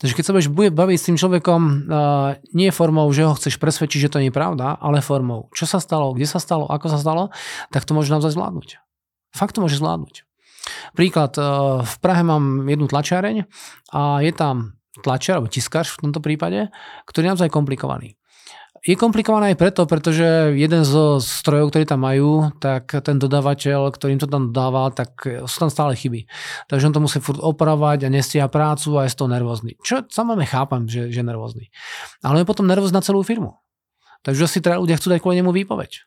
Takže 0.00 0.16
keď 0.16 0.24
sa 0.24 0.32
budeš 0.32 0.48
baviť 0.52 0.96
s 0.96 1.06
tým 1.12 1.20
človekom 1.20 1.60
uh, 1.60 2.40
nie 2.56 2.72
formou, 2.72 3.04
že 3.12 3.28
ho 3.28 3.36
chceš 3.36 3.60
presvedčiť, 3.60 4.08
že 4.08 4.12
to 4.12 4.20
nie 4.24 4.32
je 4.32 4.36
pravda, 4.36 4.80
ale 4.80 5.04
formou, 5.04 5.52
čo 5.52 5.68
sa 5.68 5.76
stalo, 5.76 6.16
kde 6.16 6.24
sa 6.24 6.40
stalo, 6.40 6.64
ako 6.64 6.88
sa 6.88 6.96
stalo, 6.96 7.28
tak 7.68 7.84
to 7.84 7.92
môže 7.92 8.08
naozaj 8.08 8.32
zvládnuť. 8.32 8.80
Fakt 9.36 9.52
to 9.52 9.60
môže 9.60 9.76
zvládnuť. 9.76 10.27
Príklad, 10.94 11.34
eh, 11.38 11.44
v 11.82 11.94
Prahe 12.02 12.22
mám 12.22 12.66
jednu 12.66 12.86
tlačiareň 12.86 13.44
a 13.92 14.22
je 14.24 14.32
tam 14.32 14.78
tlačiar, 15.02 15.38
alebo 15.38 15.52
tiskač 15.52 15.94
v 15.94 16.10
tomto 16.10 16.18
prípade, 16.18 16.70
ktorý 17.06 17.22
je 17.28 17.32
naozaj 17.34 17.50
komplikovaný. 17.54 18.18
Je 18.86 18.94
komplikované 18.94 19.52
aj 19.54 19.58
preto, 19.58 19.82
pretože 19.90 20.54
jeden 20.54 20.86
zo 20.86 21.18
strojov, 21.18 21.74
ktorý 21.74 21.84
tam 21.84 22.06
majú, 22.06 22.54
tak 22.62 22.94
ten 23.02 23.18
dodávateľ, 23.18 23.90
ktorým 23.90 24.22
to 24.22 24.30
tam 24.30 24.54
dodával, 24.54 24.94
tak 24.94 25.18
sú 25.50 25.56
tam 25.66 25.70
stále 25.70 25.98
chyby. 25.98 26.30
Takže 26.70 26.86
on 26.86 26.94
to 26.94 27.02
musí 27.02 27.18
furt 27.18 27.42
opravať 27.42 28.06
a 28.06 28.12
nestia 28.12 28.46
prácu 28.46 28.94
a 28.94 29.04
je 29.04 29.12
z 29.12 29.18
toho 29.18 29.30
nervózny. 29.34 29.74
Čo 29.82 30.06
samozrejme 30.06 30.46
chápam, 30.46 30.86
že, 30.86 31.10
že 31.10 31.20
je 31.20 31.26
nervózny. 31.26 31.74
Ale 32.22 32.46
je 32.46 32.46
potom 32.46 32.70
nervózny 32.70 32.94
na 32.94 33.02
celú 33.02 33.26
firmu. 33.26 33.58
Takže 34.22 34.46
si 34.46 34.62
teda 34.62 34.78
ľudia 34.78 34.98
chcú 34.98 35.10
dať 35.10 35.20
kvôli 35.22 35.42
nemu 35.42 35.50
výpoveď. 35.50 36.06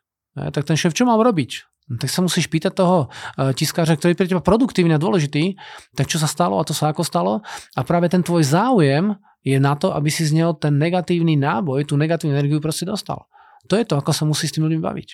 Tak 0.55 0.63
ten 0.63 0.79
šéf, 0.79 0.95
čo 0.95 1.03
mám 1.03 1.19
robiť? 1.19 1.67
No 1.89 1.97
tak 1.97 2.13
sa 2.13 2.21
musíš 2.21 2.47
pýtať 2.47 2.77
toho 2.77 3.07
e, 3.37 3.51
tiskáča, 3.57 3.97
ktorý 3.97 4.13
je 4.13 4.19
pre 4.19 4.29
teba 4.29 4.43
produktívny 4.43 4.95
a 4.95 5.01
dôležitý, 5.01 5.57
tak 5.97 6.07
čo 6.07 6.21
sa 6.21 6.29
stalo 6.29 6.61
a 6.61 6.67
to 6.67 6.71
sa 6.71 6.93
ako 6.93 7.01
stalo. 7.01 7.41
A 7.73 7.81
práve 7.81 8.07
ten 8.07 8.21
tvoj 8.21 8.45
záujem 8.45 9.17
je 9.41 9.57
na 9.57 9.73
to, 9.73 9.91
aby 9.91 10.07
si 10.13 10.23
z 10.23 10.37
neho 10.37 10.53
ten 10.53 10.77
negatívny 10.77 11.33
náboj, 11.35 11.89
tú 11.89 11.97
negatívnu 11.97 12.37
energiu 12.37 12.61
proste 12.61 12.85
dostal. 12.85 13.25
To 13.67 13.73
je 13.75 13.85
to, 13.85 13.97
ako 13.97 14.13
sa 14.13 14.23
musí 14.23 14.45
s 14.45 14.53
tým 14.53 14.69
ľuďmi 14.69 14.81
baviť. 14.81 15.09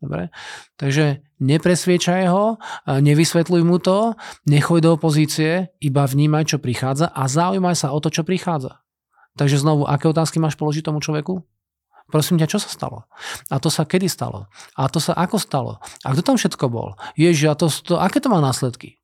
Dobre? 0.00 0.32
Takže 0.80 1.20
nepresviečaj 1.44 2.24
ho, 2.32 2.56
e, 2.56 2.98
nevysvetľuj 3.04 3.62
mu 3.62 3.76
to, 3.76 4.16
nechoj 4.48 4.80
do 4.80 4.96
opozície, 4.96 5.70
iba 5.78 6.08
vnímaj, 6.08 6.56
čo 6.56 6.58
prichádza 6.58 7.12
a 7.12 7.28
zaujímaj 7.28 7.76
sa 7.76 7.92
o 7.92 7.98
to, 8.00 8.08
čo 8.08 8.24
prichádza. 8.24 8.80
Takže 9.36 9.60
znovu, 9.60 9.84
aké 9.86 10.08
otázky 10.08 10.40
máš 10.40 10.56
položiť 10.56 10.88
tomu 10.88 11.04
človeku? 11.04 11.44
Prosím 12.10 12.42
ťa, 12.42 12.50
čo 12.50 12.58
sa 12.58 12.68
stalo? 12.68 13.06
A 13.48 13.62
to 13.62 13.70
sa 13.70 13.86
kedy 13.86 14.10
stalo? 14.10 14.50
A 14.74 14.90
to 14.90 14.98
sa 14.98 15.14
ako 15.14 15.38
stalo? 15.38 15.72
A 16.02 16.12
kto 16.12 16.22
tam 16.26 16.36
všetko 16.36 16.66
bol? 16.66 16.98
Ježi, 17.14 17.46
a 17.46 17.54
to, 17.54 17.70
to 17.70 17.96
aké 17.96 18.18
to 18.18 18.28
má 18.28 18.42
následky? 18.42 18.98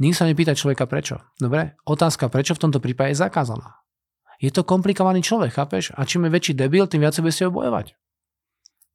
Nik 0.00 0.16
sa 0.16 0.24
nepýta 0.24 0.56
človeka 0.56 0.88
prečo. 0.88 1.20
Dobre? 1.36 1.76
Otázka 1.84 2.32
prečo 2.32 2.56
v 2.56 2.62
tomto 2.64 2.80
prípade 2.80 3.12
je 3.12 3.22
zakázaná. 3.22 3.84
Je 4.42 4.50
to 4.50 4.66
komplikovaný 4.66 5.22
človek, 5.22 5.54
chápeš? 5.54 5.94
A 5.94 6.02
čím 6.02 6.26
je 6.26 6.34
väčší 6.34 6.52
debil, 6.58 6.90
tým 6.90 7.06
viac 7.06 7.14
bude 7.20 7.30
si 7.30 7.46
ho 7.46 7.54
bojovať. 7.54 7.94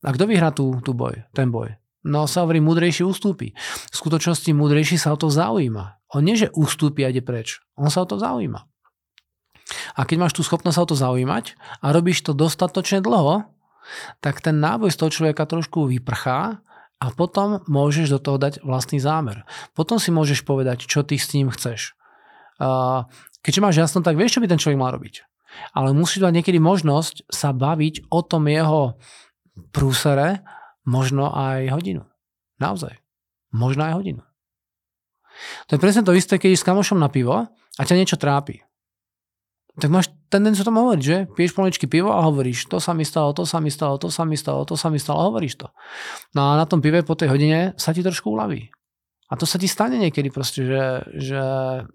A 0.04 0.10
kto 0.12 0.28
vyhrá 0.28 0.52
tú, 0.52 0.84
tú 0.84 0.92
boj, 0.92 1.24
ten 1.32 1.48
boj? 1.48 1.72
No 2.04 2.28
sa 2.28 2.44
hovorí, 2.44 2.60
múdrejší 2.60 3.08
ustúpi. 3.08 3.56
V 3.92 3.96
skutočnosti 3.96 4.52
múdrejší 4.52 5.00
sa 5.00 5.16
o 5.16 5.18
to 5.20 5.32
zaujíma. 5.32 6.04
On 6.16 6.24
nie, 6.24 6.36
že 6.36 6.52
ustúpi 6.52 7.04
a 7.04 7.12
ide 7.12 7.24
preč. 7.24 7.64
On 7.76 7.88
sa 7.88 8.04
o 8.04 8.10
to 8.10 8.20
zaujíma. 8.20 8.68
A 9.96 10.08
keď 10.08 10.18
máš 10.24 10.34
tú 10.36 10.42
schopnosť 10.46 10.76
sa 10.80 10.84
o 10.84 10.90
to 10.90 10.96
zaujímať 10.96 11.60
a 11.84 11.92
robíš 11.92 12.24
to 12.24 12.32
dostatočne 12.32 13.04
dlho, 13.04 13.44
tak 14.20 14.40
ten 14.44 14.60
náboj 14.60 14.92
z 14.92 15.00
toho 15.00 15.12
človeka 15.12 15.48
trošku 15.48 15.88
vyprchá 15.88 16.60
a 16.98 17.06
potom 17.14 17.64
môžeš 17.70 18.18
do 18.18 18.20
toho 18.20 18.38
dať 18.40 18.64
vlastný 18.64 18.98
zámer. 18.98 19.46
Potom 19.78 20.00
si 20.02 20.10
môžeš 20.10 20.44
povedať, 20.44 20.88
čo 20.88 21.04
ty 21.04 21.20
s 21.20 21.32
ním 21.36 21.54
chceš. 21.54 21.94
Keďže 23.44 23.64
máš 23.64 23.80
jasno, 23.80 24.02
tak 24.02 24.18
vieš, 24.18 24.38
čo 24.38 24.42
by 24.44 24.48
ten 24.50 24.60
človek 24.60 24.82
mal 24.82 24.92
robiť. 24.92 25.24
Ale 25.78 25.96
musíš 25.96 26.26
mať 26.26 26.42
niekedy 26.42 26.60
možnosť 26.60 27.32
sa 27.32 27.56
baviť 27.56 28.12
o 28.12 28.20
tom 28.26 28.50
jeho 28.50 29.00
prúsere 29.72 30.44
možno 30.84 31.32
aj 31.32 31.72
hodinu. 31.72 32.04
Naozaj. 32.58 32.98
Možno 33.54 33.88
aj 33.88 33.94
hodinu. 33.96 34.22
To 35.70 35.78
je 35.78 35.82
presne 35.82 36.02
to 36.02 36.18
isté, 36.18 36.42
keď 36.42 36.58
s 36.58 36.66
kamošom 36.66 36.98
na 36.98 37.14
pivo 37.14 37.46
a 37.78 37.82
ťa 37.82 37.96
niečo 37.96 38.18
trápi. 38.18 38.66
Tak 39.78 39.90
máš 39.94 40.10
tendenciu 40.34 40.66
tom 40.66 40.82
hovoriť, 40.82 41.02
že? 41.02 41.18
Piješ 41.38 41.54
pomaličky 41.54 41.86
pivo 41.86 42.10
a 42.10 42.26
hovoríš, 42.26 42.66
to 42.66 42.82
sa 42.82 42.98
mi 42.98 43.06
stalo, 43.06 43.32
to 43.38 43.46
sa 43.46 43.62
mi 43.62 43.70
stalo, 43.70 44.02
to 44.02 44.10
sa 44.10 44.26
mi 44.26 44.34
stalo, 44.34 44.66
to 44.66 44.74
sa 44.74 44.90
mi 44.90 44.98
stalo, 44.98 45.18
a 45.22 45.28
hovoríš 45.30 45.62
to. 45.62 45.68
No 46.34 46.52
a 46.52 46.58
na 46.58 46.66
tom 46.66 46.82
pive 46.82 47.06
po 47.06 47.14
tej 47.14 47.30
hodine 47.30 47.78
sa 47.78 47.94
ti 47.94 48.02
trošku 48.02 48.34
uľaví. 48.34 48.74
A 49.28 49.36
to 49.36 49.44
sa 49.44 49.60
ti 49.60 49.68
stane 49.68 50.00
niekedy 50.00 50.32
proste, 50.32 50.64
že, 50.64 50.84
že 51.14 51.42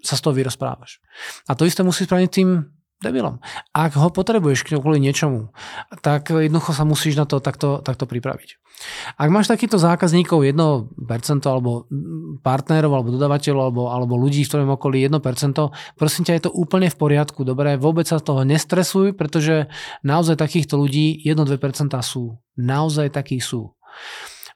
sa 0.05 0.15
z 0.15 0.21
toho 0.21 0.37
vyrozprávaš. 0.37 1.01
A 1.49 1.57
to 1.57 1.65
isté 1.65 1.81
musí 1.81 2.05
spraviť 2.05 2.29
tým 2.29 2.71
debilom. 3.02 3.42
Ak 3.75 3.99
ho 3.99 4.09
potrebuješ 4.09 4.78
kvôli 4.78 5.02
niečomu, 5.02 5.50
tak 6.00 6.30
jednoducho 6.30 6.73
sa 6.73 6.87
musíš 6.87 7.18
na 7.18 7.26
to 7.26 7.42
takto, 7.42 7.82
takto 7.82 8.06
pripraviť. 8.06 8.62
Ak 9.18 9.28
máš 9.30 9.50
takýchto 9.50 9.78
zákazníkov 9.78 10.42
1% 10.42 11.42
alebo 11.47 11.87
partnerov 12.42 12.92
alebo 12.94 13.09
dodávateľov 13.14 13.62
alebo, 13.62 13.82
alebo 13.90 14.14
ľudí 14.18 14.42
v 14.47 14.50
tvojom 14.50 14.71
okolí 14.75 15.06
1%, 15.06 15.18
prosím 15.99 16.23
ťa, 16.26 16.32
je 16.38 16.44
to 16.49 16.54
úplne 16.54 16.88
v 16.90 16.97
poriadku, 16.97 17.42
dobre, 17.42 17.78
vôbec 17.78 18.06
sa 18.06 18.23
toho 18.23 18.42
nestresuj, 18.42 19.14
pretože 19.14 19.71
naozaj 20.02 20.38
takýchto 20.38 20.78
ľudí 20.78 21.23
1-2% 21.26 21.59
sú. 22.02 22.38
Naozaj 22.59 23.14
takí 23.14 23.38
sú. 23.38 23.75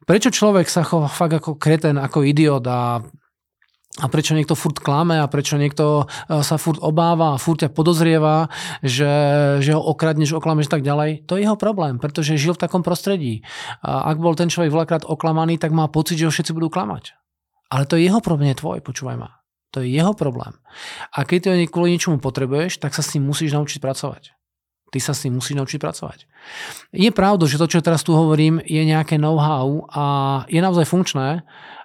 Prečo 0.06 0.30
človek 0.30 0.70
sa 0.70 0.86
chová 0.86 1.10
fakt 1.10 1.42
ako 1.42 1.58
kreten, 1.58 1.98
ako 1.98 2.22
idiot 2.22 2.62
a 2.66 3.02
a 3.96 4.06
prečo 4.12 4.36
niekto 4.36 4.52
furt 4.52 4.76
klame 4.76 5.16
a 5.16 5.26
prečo 5.30 5.56
niekto 5.56 6.04
e, 6.28 6.44
sa 6.44 6.60
furt 6.60 6.76
obáva 6.84 7.32
a 7.32 7.40
furt 7.40 7.64
ťa 7.64 7.72
podozrieva, 7.72 8.52
že, 8.84 9.08
že 9.64 9.72
ho 9.72 9.80
okradneš, 9.80 10.36
oklameš 10.36 10.68
tak 10.68 10.84
ďalej, 10.84 11.24
to 11.24 11.40
je 11.40 11.48
jeho 11.48 11.56
problém, 11.56 11.96
pretože 11.96 12.36
žil 12.36 12.52
v 12.52 12.60
takom 12.60 12.84
prostredí. 12.84 13.40
A 13.80 14.12
ak 14.12 14.20
bol 14.20 14.36
ten 14.36 14.52
človek 14.52 14.68
veľakrát 14.68 15.08
oklamaný, 15.08 15.56
tak 15.56 15.72
má 15.72 15.88
pocit, 15.88 16.20
že 16.20 16.28
ho 16.28 16.32
všetci 16.32 16.52
budú 16.52 16.68
klamať. 16.68 17.16
Ale 17.72 17.88
to 17.88 17.96
je 17.96 18.04
jeho 18.04 18.20
problém, 18.20 18.52
nie 18.52 18.60
tvoj, 18.60 18.84
počúvaj 18.84 19.16
ma. 19.16 19.40
To 19.74 19.82
je 19.82 19.90
jeho 19.90 20.12
problém. 20.12 20.54
A 21.12 21.24
keď 21.24 21.38
ty 21.42 21.46
ho 21.50 21.56
kvôli 21.68 21.96
niečomu 21.96 22.20
potrebuješ, 22.20 22.78
tak 22.78 22.92
sa 22.92 23.00
s 23.00 23.16
tým 23.16 23.24
musíš 23.24 23.56
naučiť 23.56 23.80
pracovať. 23.82 24.36
Ty 24.94 24.98
sa 25.02 25.12
s 25.12 25.26
tým 25.26 25.34
musíš 25.34 25.58
naučiť 25.58 25.82
pracovať. 25.82 26.30
Je 26.94 27.10
pravda, 27.10 27.44
že 27.50 27.58
to, 27.58 27.66
čo 27.66 27.82
teraz 27.82 28.06
tu 28.06 28.14
hovorím, 28.14 28.62
je 28.62 28.86
nejaké 28.86 29.18
know-how 29.18 29.82
a 29.90 30.04
je 30.46 30.62
naozaj 30.62 30.86
funkčné, 30.86 31.42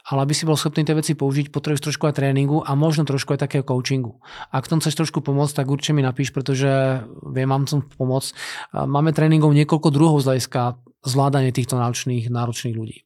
ale 0.07 0.25
aby 0.25 0.33
si 0.33 0.47
bol 0.47 0.57
schopný 0.57 0.81
tie 0.81 0.97
veci 0.97 1.13
použiť, 1.13 1.53
potrebuješ 1.53 1.91
trošku 1.93 2.09
aj 2.09 2.17
tréningu 2.17 2.65
a 2.65 2.73
možno 2.73 3.05
trošku 3.05 3.37
aj 3.37 3.45
takého 3.45 3.65
coachingu. 3.65 4.17
Ak 4.49 4.65
tom 4.65 4.81
chceš 4.81 4.97
trošku 4.97 5.21
pomôcť, 5.21 5.61
tak 5.61 5.67
určite 5.69 5.97
mi 5.97 6.03
napíš, 6.05 6.33
pretože 6.33 7.03
viem, 7.25 7.47
mám 7.49 7.69
tom 7.69 7.85
pomôcť. 7.85 8.33
Máme 8.73 9.13
tréningov 9.13 9.53
niekoľko 9.53 9.89
druhov 9.93 10.25
z 10.25 10.33
hľadiska 10.33 10.81
zvládanie 11.05 11.53
týchto 11.53 11.77
náročných, 11.77 12.29
náročných 12.29 12.77
ľudí. 12.77 13.05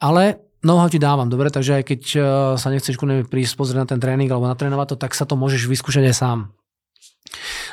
Ale 0.00 0.40
know-how 0.62 0.88
ti 0.88 1.02
dávam, 1.02 1.26
dobre, 1.26 1.50
takže 1.50 1.82
aj 1.82 1.84
keď 1.84 2.02
e, 2.14 2.18
sa 2.60 2.68
nechceš 2.70 2.94
prísť 3.26 3.54
pozrieť 3.58 3.80
na 3.82 3.88
ten 3.88 4.00
tréning 4.00 4.30
alebo 4.30 4.46
natrénovať 4.46 4.94
to, 4.94 4.96
tak 5.00 5.12
sa 5.16 5.26
to 5.26 5.34
môžeš 5.34 5.66
vyskúšať 5.66 6.06
aj 6.12 6.16
sám. 6.16 6.38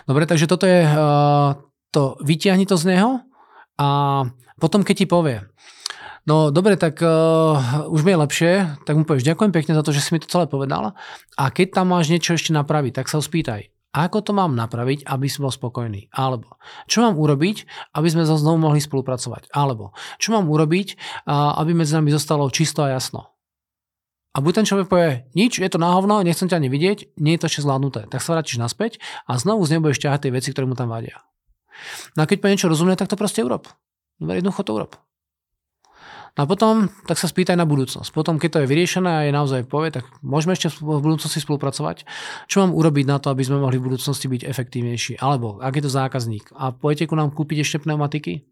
Dobre, 0.07 0.25
takže 0.25 0.47
toto 0.47 0.63
je 0.63 0.87
uh, 0.87 1.59
to, 1.91 2.15
vyťahni 2.23 2.63
to 2.63 2.79
z 2.79 2.95
neho 2.95 3.21
a 3.75 3.87
potom 4.57 4.81
keď 4.87 4.95
ti 5.03 5.05
povie, 5.05 5.43
no 6.27 6.49
dobre, 6.49 6.75
tak 6.75 6.99
uh, 6.99 7.87
už 7.91 8.01
mi 8.03 8.15
je 8.15 8.23
lepšie, 8.23 8.51
tak 8.83 8.97
mu 8.99 9.03
povieš, 9.05 9.27
ďakujem 9.27 9.51
pekne 9.53 9.77
za 9.77 9.83
to, 9.85 9.93
že 9.93 10.03
si 10.03 10.11
mi 10.11 10.19
to 10.19 10.31
celé 10.31 10.49
povedal 10.49 10.97
a 11.37 11.43
keď 11.51 11.79
tam 11.79 11.93
máš 11.93 12.09
niečo 12.11 12.35
ešte 12.35 12.51
napraviť, 12.51 12.99
tak 12.99 13.07
sa 13.07 13.19
ho 13.19 13.23
spýtaj, 13.23 13.69
ako 13.89 14.21
to 14.21 14.31
mám 14.37 14.53
napraviť, 14.53 15.01
aby 15.09 15.25
si 15.25 15.41
bol 15.41 15.49
spokojný? 15.49 16.13
Alebo 16.13 16.61
čo 16.85 17.01
mám 17.01 17.17
urobiť, 17.17 17.65
aby 17.97 18.05
sme 18.05 18.21
znovu 18.21 18.61
mohli 18.61 18.77
spolupracovať? 18.77 19.49
Alebo 19.49 19.97
čo 20.21 20.29
mám 20.29 20.45
urobiť, 20.45 20.93
aby 21.25 21.71
medzi 21.73 21.97
nami 21.97 22.13
zostalo 22.13 22.45
čisto 22.53 22.85
a 22.85 22.93
jasno? 22.93 23.33
A 24.37 24.45
buď 24.45 24.61
ten 24.61 24.65
človek 24.69 24.87
povie, 24.93 25.25
nič, 25.33 25.57
je 25.57 25.65
to 25.65 25.81
na 25.81 25.89
hovno, 25.89 26.21
nechcem 26.21 26.45
ťa 26.45 26.61
ani 26.61 26.69
vidieť, 26.69 27.17
nie 27.17 27.33
je 27.33 27.41
to 27.41 27.49
ešte 27.49 27.65
zvládnuté. 27.65 28.05
Tak 28.13 28.21
sa 28.21 28.37
vrátiš 28.37 28.61
naspäť 28.61 29.01
a 29.25 29.41
znovu 29.41 29.65
z 29.65 29.81
nebudeš 29.81 30.05
ťahať 30.05 30.29
tie 30.29 30.35
veci, 30.37 30.53
ktoré 30.53 30.69
mu 30.69 30.77
tam 30.77 30.93
vadia. 30.93 31.25
No 32.13 32.23
a 32.23 32.29
keď 32.29 32.45
povie 32.45 32.53
niečo 32.53 32.69
rozumie, 32.69 32.93
tak 32.93 33.09
to 33.09 33.17
proste 33.17 33.41
urob. 33.41 33.65
Jednoducho 34.21 34.61
to 34.61 34.77
urob. 34.77 34.91
No 36.39 36.47
a 36.47 36.47
potom 36.47 36.87
tak 37.03 37.19
sa 37.19 37.27
spýtaj 37.27 37.59
na 37.59 37.67
budúcnosť. 37.67 38.15
Potom, 38.15 38.39
keď 38.39 38.49
to 38.55 38.59
je 38.63 38.71
vyriešené 38.71 39.11
a 39.11 39.25
je 39.27 39.35
naozaj 39.35 39.67
povie, 39.67 39.91
tak 39.91 40.07
môžeme 40.23 40.55
ešte 40.55 40.71
v 40.79 41.03
budúcnosti 41.03 41.43
spolupracovať. 41.43 42.07
Čo 42.47 42.63
mám 42.63 42.71
urobiť 42.71 43.11
na 43.11 43.19
to, 43.19 43.27
aby 43.27 43.43
sme 43.43 43.59
mohli 43.59 43.75
v 43.75 43.91
budúcnosti 43.91 44.31
byť 44.31 44.47
efektívnejší? 44.47 45.19
Alebo 45.19 45.59
ak 45.59 45.75
je 45.75 45.83
to 45.83 45.91
zákazník 45.91 46.47
a 46.55 46.71
pojete 46.71 47.11
ku 47.11 47.19
nám 47.19 47.35
kúpiť 47.35 47.67
ešte 47.67 47.83
pneumatiky? 47.83 48.47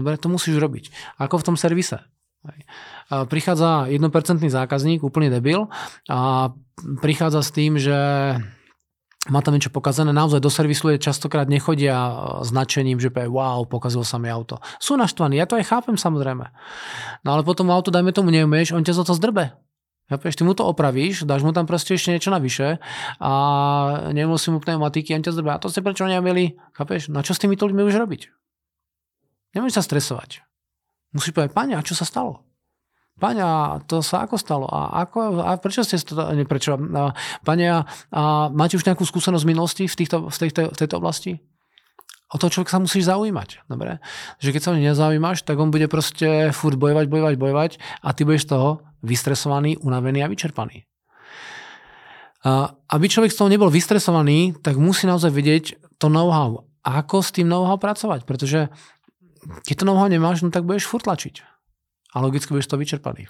Dobre, 0.00 0.16
to 0.16 0.32
musíš 0.32 0.56
robiť. 0.56 0.88
Ako 1.20 1.44
v 1.44 1.46
tom 1.52 1.60
servise. 1.60 2.00
Prichádza 3.12 3.92
1% 3.92 4.00
zákazník, 4.40 5.04
úplne 5.04 5.28
debil, 5.28 5.68
a 6.08 6.56
prichádza 7.04 7.44
s 7.44 7.52
tým, 7.52 7.76
že 7.76 7.96
má 9.32 9.40
tam 9.40 9.56
niečo 9.56 9.72
pokazané, 9.72 10.12
naozaj 10.12 10.40
do 10.40 10.52
servisu 10.52 10.92
je 10.92 11.00
častokrát 11.00 11.48
nechodia 11.48 11.96
značením, 12.44 13.00
že 13.00 13.08
povie, 13.08 13.32
wow, 13.32 13.64
pokazilo 13.64 14.04
sa 14.04 14.20
mi 14.20 14.28
auto. 14.28 14.60
Sú 14.76 15.00
naštvaní, 15.00 15.40
ja 15.40 15.48
to 15.48 15.56
aj 15.56 15.64
chápem 15.64 15.96
samozrejme. 15.96 16.44
No 17.24 17.28
ale 17.32 17.40
potom 17.40 17.72
auto, 17.72 17.88
dajme 17.88 18.12
tomu, 18.12 18.28
neumieš, 18.28 18.76
on 18.76 18.84
ťa 18.84 19.00
za 19.00 19.04
to 19.08 19.16
zdrbe. 19.16 19.56
Ja 20.12 20.20
ty 20.20 20.44
mu 20.44 20.52
to 20.52 20.68
opravíš, 20.68 21.24
dáš 21.24 21.40
mu 21.40 21.56
tam 21.56 21.64
proste 21.64 21.96
ešte 21.96 22.12
niečo 22.12 22.28
navyše 22.28 22.76
a 23.16 23.32
nemusí 24.12 24.52
mu 24.52 24.60
pneumatiky, 24.60 25.16
on 25.16 25.24
ťa 25.24 25.32
zdrbe. 25.32 25.56
A 25.56 25.60
to 25.60 25.72
ste 25.72 25.80
prečo 25.80 26.04
neumeli, 26.04 26.60
chápeš? 26.76 27.08
Na 27.08 27.24
čo 27.24 27.32
s 27.32 27.40
týmito 27.40 27.64
ľuďmi 27.64 27.80
už 27.88 27.96
robiť? 27.96 28.28
Nemôžeš 29.56 29.80
sa 29.80 29.86
stresovať. 29.88 30.44
Musíš 31.16 31.32
povedať, 31.32 31.56
pani, 31.56 31.72
a 31.72 31.80
čo 31.80 31.96
sa 31.96 32.04
stalo? 32.04 32.44
Paňa, 33.14 33.78
to 33.86 34.02
sa 34.02 34.26
ako 34.26 34.34
stalo? 34.34 34.66
A, 34.66 35.06
ako, 35.06 35.38
a 35.38 35.54
prečo 35.62 35.86
ste 35.86 36.02
to, 36.02 36.18
nie 36.34 36.42
prečo, 36.42 36.74
a, 36.74 37.14
a 38.10 38.22
máte 38.50 38.74
už 38.74 38.82
nejakú 38.82 39.06
skúsenosť 39.06 39.42
z 39.46 39.50
minulosti 39.50 39.84
v, 39.86 39.94
týchto, 39.94 40.26
v, 40.26 40.36
tejto, 40.36 40.62
v 40.74 40.76
tejto 40.76 40.94
oblasti? 40.98 41.38
O 42.34 42.40
to 42.42 42.50
človek 42.50 42.74
sa 42.74 42.82
musíš 42.82 43.06
zaujímať. 43.06 43.70
Dobre? 43.70 44.02
Že 44.42 44.50
keď 44.50 44.60
sa 44.60 44.70
ho 44.74 44.76
nezaujímaš, 44.82 45.46
tak 45.46 45.54
on 45.62 45.70
bude 45.70 45.86
proste 45.86 46.50
furt 46.50 46.74
bojovať, 46.74 47.06
bojovať, 47.06 47.34
bojovať 47.38 47.70
a 48.02 48.10
ty 48.10 48.26
budeš 48.26 48.50
z 48.50 48.58
toho 48.58 48.82
vystresovaný, 49.06 49.78
unavený 49.78 50.26
a 50.26 50.30
vyčerpaný. 50.32 50.82
A 52.44 52.74
aby 52.90 53.06
človek 53.06 53.30
z 53.30 53.38
toho 53.38 53.48
nebol 53.48 53.70
vystresovaný, 53.70 54.58
tak 54.58 54.74
musí 54.74 55.06
naozaj 55.06 55.30
vedieť 55.30 55.64
to 56.02 56.10
know-how. 56.10 56.66
Ako 56.82 57.22
s 57.22 57.30
tým 57.30 57.46
know-how 57.46 57.78
pracovať, 57.78 58.26
pretože 58.26 58.66
keď 59.62 59.74
to 59.78 59.84
know-how 59.86 60.10
nemáš, 60.10 60.42
no 60.42 60.50
tak 60.50 60.66
budeš 60.66 60.90
furt 60.90 61.06
tlačiť. 61.06 61.53
A 62.14 62.22
logicky 62.22 62.54
budeš 62.54 62.70
to 62.70 62.78
vyčerpaný. 62.78 63.26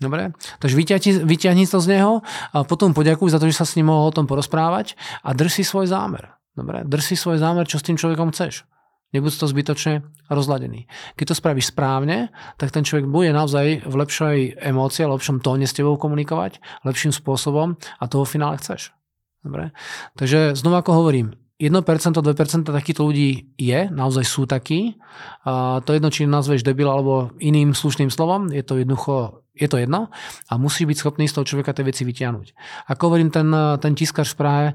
Dobre? 0.00 0.32
Takže 0.64 0.76
vyťahni, 0.80 1.10
vyťahni 1.28 1.64
to 1.68 1.76
z 1.76 2.00
neho 2.00 2.24
a 2.56 2.64
potom 2.64 2.96
poďakuj 2.96 3.36
za 3.36 3.40
to, 3.40 3.48
že 3.52 3.60
sa 3.60 3.68
s 3.68 3.76
ním 3.76 3.92
mohol 3.92 4.08
o 4.08 4.16
tom 4.16 4.24
porozprávať 4.24 4.96
a 5.20 5.36
drž 5.36 5.60
si 5.60 5.64
svoj 5.64 5.92
zámer. 5.92 6.32
Dobre? 6.56 6.88
Drž 6.88 7.04
si 7.04 7.16
svoj 7.20 7.36
zámer, 7.36 7.68
čo 7.68 7.76
s 7.76 7.84
tým 7.84 8.00
človekom 8.00 8.32
chceš. 8.32 8.64
Nebuď 9.10 9.42
to 9.42 9.50
zbytočne 9.50 10.06
rozladený. 10.30 10.86
Keď 11.18 11.34
to 11.34 11.34
spravíš 11.34 11.74
správne, 11.74 12.30
tak 12.56 12.70
ten 12.70 12.86
človek 12.86 13.10
bude 13.10 13.34
naozaj 13.34 13.82
v 13.82 13.94
lepšej 14.06 14.38
emócii, 14.62 15.02
lepšom 15.02 15.42
tóne 15.42 15.66
s 15.66 15.74
tebou 15.74 15.98
komunikovať, 15.98 16.62
lepším 16.86 17.10
spôsobom 17.10 17.74
a 17.74 18.04
toho 18.06 18.22
v 18.22 18.32
finále 18.38 18.56
chceš. 18.62 18.94
Dobre? 19.42 19.74
Takže 20.14 20.54
znova 20.54 20.86
ako 20.86 21.02
hovorím, 21.02 21.34
1%, 21.60 21.76
2% 21.76 22.72
takýchto 22.72 23.04
ľudí 23.04 23.52
je, 23.60 23.92
naozaj 23.92 24.24
sú 24.24 24.48
takí. 24.48 24.96
A 25.44 25.84
to 25.84 25.92
jedno, 25.92 26.08
či 26.08 26.24
nazveš 26.24 26.64
debil 26.64 26.88
alebo 26.88 27.36
iným 27.36 27.76
slušným 27.76 28.08
slovom, 28.08 28.48
je 28.48 28.64
to 28.64 28.80
jednoducho, 28.80 29.44
je 29.52 29.68
to 29.68 29.76
jedno 29.76 30.08
a 30.48 30.52
musí 30.56 30.88
byť 30.88 30.96
schopný 30.96 31.28
z 31.28 31.36
toho 31.36 31.44
človeka 31.44 31.76
tie 31.76 31.84
veci 31.84 32.08
vytiahnuť. 32.08 32.46
Ako 32.88 33.12
hovorím, 33.12 33.28
ten, 33.28 33.52
ten 33.76 33.92
tiskar 33.92 34.24
v 34.24 34.36
Prahe, 34.40 34.66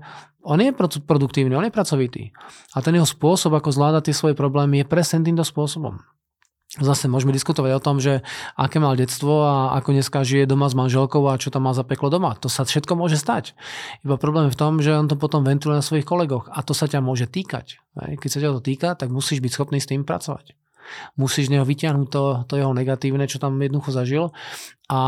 on 0.46 0.62
je 0.62 0.70
produktívny, 0.78 1.58
on 1.58 1.66
je 1.66 1.74
pracovitý. 1.74 2.30
A 2.78 2.86
ten 2.86 2.94
jeho 2.94 3.10
spôsob, 3.10 3.58
ako 3.58 3.74
zvláda 3.74 4.06
tie 4.06 4.14
svoje 4.14 4.38
problémy, 4.38 4.86
je 4.86 4.86
presne 4.86 5.26
týmto 5.26 5.42
spôsobom. 5.42 5.98
Zase 6.76 7.08
môžeme 7.08 7.32
diskutovať 7.32 7.72
o 7.72 7.80
tom, 7.80 8.04
že 8.04 8.20
aké 8.60 8.84
mal 8.84 9.00
detstvo 9.00 9.48
a 9.48 9.56
ako 9.80 9.96
dneska 9.96 10.28
žije 10.28 10.44
doma 10.44 10.68
s 10.68 10.76
manželkou 10.76 11.24
a 11.24 11.40
čo 11.40 11.48
tam 11.48 11.68
má 11.68 11.72
za 11.72 11.88
peklo 11.88 12.12
doma. 12.12 12.36
To 12.44 12.52
sa 12.52 12.68
všetko 12.68 13.00
môže 13.00 13.16
stať. 13.16 13.56
Iba 14.04 14.20
problém 14.20 14.52
je 14.52 14.56
v 14.56 14.60
tom, 14.60 14.84
že 14.84 14.92
on 14.92 15.08
to 15.08 15.16
potom 15.16 15.48
ventiluje 15.48 15.80
na 15.80 15.86
svojich 15.86 16.04
kolegoch 16.04 16.52
a 16.52 16.60
to 16.68 16.76
sa 16.76 16.92
ťa 16.92 17.00
môže 17.00 17.32
týkať. 17.32 17.80
Keď 17.96 18.30
sa 18.30 18.44
ťa 18.44 18.60
to 18.60 18.62
týka, 18.62 18.92
tak 19.00 19.08
musíš 19.08 19.40
byť 19.40 19.52
schopný 19.56 19.80
s 19.80 19.88
tým 19.88 20.04
pracovať. 20.04 20.52
Musíš 21.16 21.48
z 21.48 21.56
neho 21.56 21.66
vyťahnuť 21.66 22.08
to, 22.12 22.24
to 22.46 22.54
jeho 22.60 22.76
negatívne, 22.76 23.24
čo 23.26 23.40
tam 23.40 23.56
jednoducho 23.56 23.96
zažil 23.96 24.36
a 24.92 25.00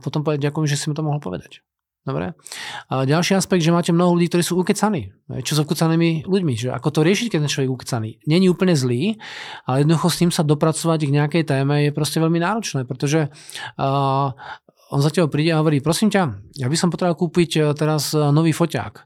potom 0.00 0.22
povedať 0.22 0.46
ďakujem, 0.46 0.66
že 0.70 0.78
si 0.78 0.86
mi 0.86 0.94
to 0.94 1.02
mohol 1.02 1.18
povedať. 1.18 1.65
Dobre. 2.06 2.38
A 2.86 3.02
ďalší 3.02 3.34
aspekt, 3.34 3.66
že 3.66 3.74
máte 3.74 3.90
mnoho 3.90 4.14
ľudí, 4.14 4.30
ktorí 4.30 4.46
sú 4.46 4.62
ukecaní. 4.62 5.10
Čo 5.42 5.58
s 5.58 5.60
ukecanými 5.66 6.30
ľuďmi? 6.30 6.54
Že 6.54 6.68
ako 6.70 6.88
to 6.94 7.00
riešiť, 7.02 7.34
keď 7.34 7.38
ten 7.42 7.50
človek 7.50 7.70
ukecaný? 7.74 8.22
Není 8.30 8.46
úplne 8.46 8.78
zlý, 8.78 9.18
ale 9.66 9.82
jednoducho 9.82 10.08
s 10.14 10.20
ním 10.22 10.30
sa 10.30 10.46
dopracovať 10.46 11.00
k 11.02 11.14
nejakej 11.18 11.42
téme 11.42 11.82
je 11.82 11.90
proste 11.90 12.22
veľmi 12.22 12.38
náročné, 12.38 12.86
pretože 12.86 13.26
uh, 13.26 14.30
on 14.90 15.02
za 15.02 15.10
teba 15.10 15.26
príde 15.26 15.50
a 15.50 15.58
hovorí, 15.58 15.82
prosím 15.82 16.14
ťa, 16.14 16.22
ja 16.62 16.66
by 16.70 16.76
som 16.78 16.94
potreboval 16.94 17.18
kúpiť 17.18 17.50
e, 17.58 17.60
teraz 17.74 18.14
e, 18.14 18.22
nový 18.30 18.54
foťák. 18.54 18.94
E, 18.94 19.02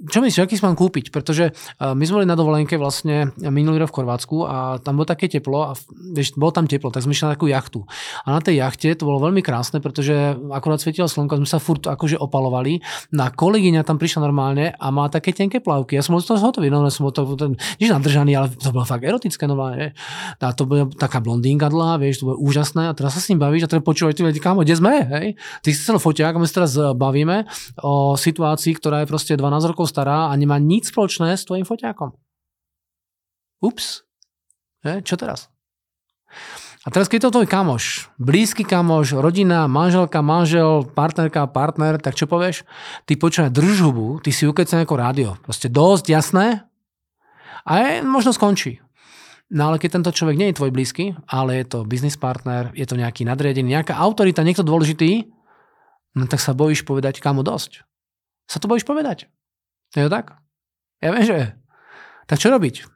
čo 0.00 0.24
myslíš, 0.24 0.48
aký 0.48 0.56
si 0.56 0.64
mám 0.64 0.80
kúpiť? 0.80 1.12
Pretože 1.12 1.52
my 1.76 2.00
sme 2.08 2.24
boli 2.24 2.28
na 2.28 2.32
dovolenke 2.32 2.80
vlastne 2.80 3.36
minulý 3.36 3.84
rok 3.84 3.92
v 3.92 3.96
Chorvátsku 4.00 4.48
a 4.48 4.80
tam 4.80 4.96
bolo 4.96 5.04
také 5.04 5.28
teplo 5.28 5.60
a 5.60 5.76
vieš, 6.16 6.40
bolo 6.40 6.56
tam 6.56 6.64
teplo, 6.64 6.88
tak 6.88 7.04
sme 7.04 7.12
išli 7.12 7.28
na 7.28 7.36
takú 7.36 7.52
jachtu. 7.52 7.84
A 8.24 8.32
na 8.32 8.40
tej 8.40 8.64
jachte 8.64 8.96
to 8.96 9.04
bolo 9.04 9.20
veľmi 9.28 9.44
krásne, 9.44 9.76
pretože 9.84 10.40
akorát 10.56 10.80
svietilo 10.80 11.04
slnko, 11.04 11.44
sme 11.44 11.48
sa 11.48 11.60
furt 11.60 11.84
akože 11.84 12.16
opalovali. 12.16 12.80
Na 13.12 13.28
kolegyňa 13.28 13.84
tam 13.84 14.00
prišla 14.00 14.24
normálne 14.24 14.72
a 14.72 14.86
má 14.88 15.04
také 15.12 15.36
tenké 15.36 15.60
plavky. 15.60 16.00
Ja 16.00 16.02
som 16.04 16.16
bol 16.16 16.24
z 16.24 16.32
toho 16.32 16.40
hotový, 16.48 16.72
no 16.72 16.80
som 16.88 17.04
bol 17.04 17.12
to, 17.12 17.36
ten, 17.36 17.60
nič 17.76 17.92
nadržaný, 17.92 18.40
ale 18.40 18.48
to 18.56 18.72
bolo 18.72 18.88
fakt 18.88 19.04
erotické 19.04 19.44
normálne. 19.44 19.92
A 20.40 20.56
to 20.56 20.64
bola 20.64 20.88
taká 20.96 21.20
blondínka 21.20 21.68
dlhá, 21.68 22.00
vieš, 22.00 22.24
to 22.24 22.32
bolo 22.32 22.40
úžasné 22.40 22.88
a 22.88 22.96
teraz 22.96 23.12
sa 23.12 23.20
s 23.20 23.28
ním 23.28 23.36
bavíš 23.36 23.68
a 23.68 23.76
teraz 23.76 23.84
počúvaj, 23.84 24.16
kámo, 24.40 24.64
kde 24.64 24.76
sme, 24.80 25.04
hej? 25.06 25.26
Ty 25.60 25.68
si 25.70 25.78
chcel 25.78 26.00
foťák 26.00 26.40
my 26.40 26.46
sa 26.48 26.64
teraz 26.64 26.72
eh, 26.74 26.90
bavíme 26.96 27.46
o 27.84 28.16
situácii, 28.16 28.72
ktorá 28.76 29.04
je 29.04 29.10
proste 29.10 29.32
12 29.36 29.70
rokov 29.70 29.92
stará 29.92 30.28
a 30.28 30.34
nemá 30.34 30.56
nič 30.56 30.90
spoločné 30.90 31.36
s 31.36 31.46
tvojim 31.46 31.68
foťákom. 31.68 32.16
Ups. 33.60 34.08
Hej, 34.80 35.04
čo 35.04 35.20
teraz? 35.20 35.52
A 36.80 36.88
teraz, 36.88 37.12
keď 37.12 37.16
je 37.20 37.24
to 37.28 37.34
tvoj 37.36 37.48
kamoš, 37.52 38.08
blízky 38.16 38.64
kamoš, 38.64 39.12
rodina, 39.20 39.68
manželka, 39.68 40.24
manžel, 40.24 40.88
partnerka, 40.88 41.44
partner, 41.44 42.00
tak 42.00 42.16
čo 42.16 42.24
povieš? 42.24 42.64
Ty 43.04 43.20
počúvaj, 43.20 43.52
drž 43.52 43.84
hubu, 43.84 44.16
ty 44.24 44.32
si 44.32 44.48
ukecený 44.48 44.88
ako 44.88 44.96
rádio. 44.96 45.36
Proste 45.44 45.68
dosť 45.68 46.08
jasné 46.08 46.64
a 47.68 47.72
je, 47.84 47.90
možno 48.00 48.32
skončí. 48.32 48.80
No 49.50 49.70
ale 49.70 49.82
keď 49.82 49.98
tento 49.98 50.14
človek 50.14 50.38
nie 50.38 50.48
je 50.50 50.58
tvoj 50.62 50.70
blízky, 50.70 51.18
ale 51.26 51.58
je 51.58 51.66
to 51.66 51.82
business 51.82 52.14
partner, 52.14 52.70
je 52.70 52.86
to 52.86 52.94
nejaký 52.94 53.26
nadriadený, 53.26 53.74
nejaká 53.74 53.98
autorita, 53.98 54.46
niekto 54.46 54.62
dôležitý, 54.62 55.26
no 56.14 56.30
tak 56.30 56.38
sa 56.38 56.54
bojíš 56.54 56.86
povedať 56.86 57.18
kamo 57.18 57.42
dosť. 57.42 57.82
Sa 58.46 58.62
to 58.62 58.70
bojíš 58.70 58.86
povedať. 58.86 59.26
Je 59.90 60.06
to 60.06 60.10
tak? 60.10 60.38
Ja 61.02 61.10
viem, 61.10 61.26
že. 61.26 61.38
Tak 62.30 62.38
čo 62.38 62.54
robiť? 62.54 62.86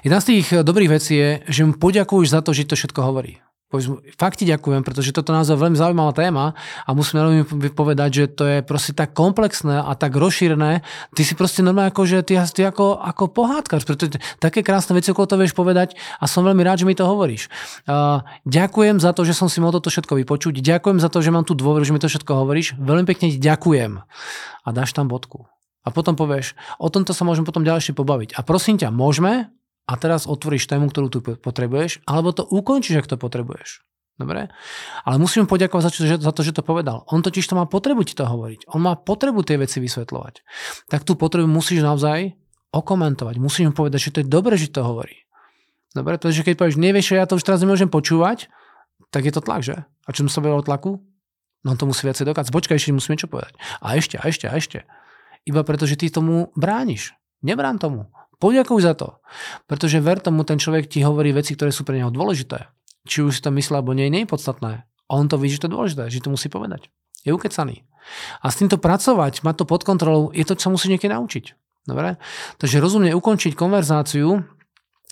Jedna 0.00 0.24
z 0.24 0.28
tých 0.32 0.64
dobrých 0.64 0.92
vecí 0.96 1.20
je, 1.20 1.30
že 1.44 1.68
mu 1.68 1.76
poďakuješ 1.76 2.28
za 2.32 2.40
to, 2.40 2.56
že 2.56 2.64
to 2.64 2.80
všetko 2.80 3.00
hovorí 3.04 3.44
povedzme, 3.70 4.02
fakt 4.18 4.42
ti 4.42 4.44
ďakujem, 4.50 4.82
pretože 4.82 5.14
toto 5.14 5.30
naozaj 5.30 5.54
veľmi 5.54 5.78
zaujímavá 5.78 6.10
téma 6.10 6.58
a 6.82 6.90
musím 6.90 7.22
veľmi 7.22 7.70
povedať, 7.70 8.10
že 8.10 8.24
to 8.26 8.44
je 8.44 8.58
proste 8.66 8.98
tak 8.98 9.14
komplexné 9.14 9.78
a 9.78 9.94
tak 9.94 10.18
rozšírené. 10.18 10.82
Ty 11.14 11.22
si 11.22 11.38
proste 11.38 11.62
normálne 11.62 11.94
ako, 11.94 12.02
že 12.02 12.26
ty, 12.26 12.34
ty 12.50 12.66
ako, 12.66 12.98
ako 12.98 13.30
pohádkač, 13.30 13.86
pretože 13.86 14.18
také 14.42 14.66
krásne 14.66 14.98
veci 14.98 15.14
okolo 15.14 15.30
to 15.30 15.38
vieš 15.38 15.54
povedať 15.54 15.94
a 16.18 16.26
som 16.26 16.42
veľmi 16.42 16.66
rád, 16.66 16.82
že 16.82 16.86
mi 16.90 16.98
to 16.98 17.06
hovoríš. 17.06 17.46
Uh, 17.86 18.26
ďakujem 18.42 18.98
za 18.98 19.14
to, 19.14 19.22
že 19.22 19.38
som 19.38 19.46
si 19.46 19.62
mohol 19.62 19.78
toto 19.78 19.94
všetko 19.94 20.18
vypočuť. 20.18 20.58
Ďakujem 20.58 20.98
za 20.98 21.06
to, 21.06 21.22
že 21.22 21.30
mám 21.30 21.46
tu 21.46 21.54
dôveru, 21.54 21.86
že 21.86 21.94
mi 21.94 22.02
to 22.02 22.10
všetko 22.10 22.42
hovoríš. 22.42 22.74
Veľmi 22.74 23.06
pekne 23.06 23.30
ti 23.30 23.38
ďakujem. 23.38 24.02
A 24.66 24.68
dáš 24.74 24.90
tam 24.90 25.06
bodku. 25.06 25.46
A 25.80 25.88
potom 25.88 26.12
povieš, 26.18 26.58
o 26.76 26.92
tomto 26.92 27.16
sa 27.16 27.24
môžeme 27.24 27.48
potom 27.48 27.64
ďalšie 27.64 27.96
pobaviť. 27.96 28.36
A 28.36 28.44
prosím 28.44 28.76
ťa, 28.76 28.92
môžeme? 28.92 29.48
A 29.90 29.98
teraz 29.98 30.30
otvoríš 30.30 30.70
tému, 30.70 30.94
ktorú 30.94 31.10
tu 31.10 31.18
potrebuješ, 31.18 32.06
alebo 32.06 32.30
to 32.30 32.46
ukončíš, 32.46 33.02
ak 33.02 33.10
to 33.10 33.18
potrebuješ. 33.18 33.82
Dobre? 34.20 34.52
Ale 35.02 35.16
musím 35.16 35.48
poďakovať 35.48 35.82
za, 35.82 35.90
čo, 35.90 36.00
za 36.20 36.32
to, 36.36 36.44
že 36.44 36.52
to 36.52 36.62
povedal. 36.62 37.08
On 37.08 37.24
totiž 37.24 37.42
to 37.42 37.56
má 37.56 37.64
potrebu 37.64 38.04
ti 38.04 38.12
to 38.12 38.28
hovoriť. 38.28 38.68
On 38.70 38.78
má 38.84 38.92
potrebu 38.92 39.40
tie 39.42 39.56
veci 39.56 39.80
vysvetľovať. 39.80 40.44
Tak 40.92 41.08
tú 41.08 41.16
potrebu 41.16 41.48
musíš 41.48 41.80
naozaj 41.80 42.36
okomentovať. 42.70 43.40
Musíš 43.40 43.72
mu 43.72 43.74
povedať, 43.74 44.12
že 44.12 44.12
to 44.12 44.20
je 44.20 44.28
dobre, 44.28 44.60
že 44.60 44.68
to 44.68 44.84
hovorí. 44.84 45.24
Dobre? 45.96 46.20
Pretože 46.20 46.44
keď 46.44 46.54
povieš, 46.54 46.76
nevieš, 46.76 47.16
ja 47.16 47.24
to 47.24 47.40
už 47.40 47.48
teraz 47.48 47.64
nemôžem 47.64 47.88
počúvať, 47.88 48.52
tak 49.08 49.24
je 49.24 49.32
to 49.32 49.40
tlak, 49.40 49.64
že? 49.64 49.88
A 50.04 50.08
čo 50.12 50.22
sa 50.28 50.44
o 50.44 50.62
tlaku? 50.62 51.00
No 51.64 51.74
to 51.80 51.88
musí 51.88 52.04
viacej 52.04 52.28
dokázať. 52.28 52.52
Počkaj, 52.52 52.76
ešte 52.76 52.92
musím 52.92 53.16
niečo 53.16 53.32
povedať. 53.32 53.56
A 53.80 53.96
ešte, 53.96 54.20
a 54.20 54.24
ešte, 54.28 54.46
a 54.46 54.54
ešte. 54.54 54.84
Iba 55.48 55.64
preto, 55.64 55.88
že 55.88 55.96
ty 55.96 56.12
tomu 56.12 56.52
brániš. 56.52 57.16
Nebrán 57.40 57.80
tomu. 57.80 58.12
Poďakuj 58.40 58.80
za 58.80 58.96
to. 58.96 59.20
Pretože 59.68 60.00
ver 60.00 60.18
tomu, 60.18 60.48
ten 60.48 60.56
človek 60.56 60.88
ti 60.88 61.04
hovorí 61.04 61.30
veci, 61.30 61.52
ktoré 61.54 61.70
sú 61.70 61.84
pre 61.84 62.00
neho 62.00 62.08
dôležité. 62.08 62.72
Či 63.04 63.28
už 63.28 63.38
si 63.38 63.44
to 63.44 63.52
myslí, 63.52 63.76
alebo 63.76 63.92
nie, 63.92 64.08
nie 64.08 64.24
je 64.24 64.32
podstatné. 64.32 64.88
On 65.12 65.28
to 65.28 65.36
vidí, 65.36 65.60
že 65.60 65.66
to 65.66 65.68
je 65.68 65.76
dôležité, 65.76 66.02
že 66.08 66.24
to 66.24 66.32
musí 66.32 66.48
povedať. 66.48 66.88
Je 67.22 67.36
ukecaný. 67.36 67.84
A 68.40 68.48
s 68.48 68.56
týmto 68.56 68.80
pracovať, 68.80 69.44
mať 69.44 69.54
to 69.60 69.64
pod 69.68 69.84
kontrolou, 69.84 70.32
je 70.32 70.42
to, 70.48 70.56
čo 70.56 70.68
sa 70.68 70.72
musí 70.72 70.88
niekedy 70.88 71.12
naučiť. 71.12 71.44
Dobre? 71.84 72.16
Takže 72.56 72.80
rozumne 72.80 73.12
ukončiť 73.12 73.52
konverzáciu 73.56 74.44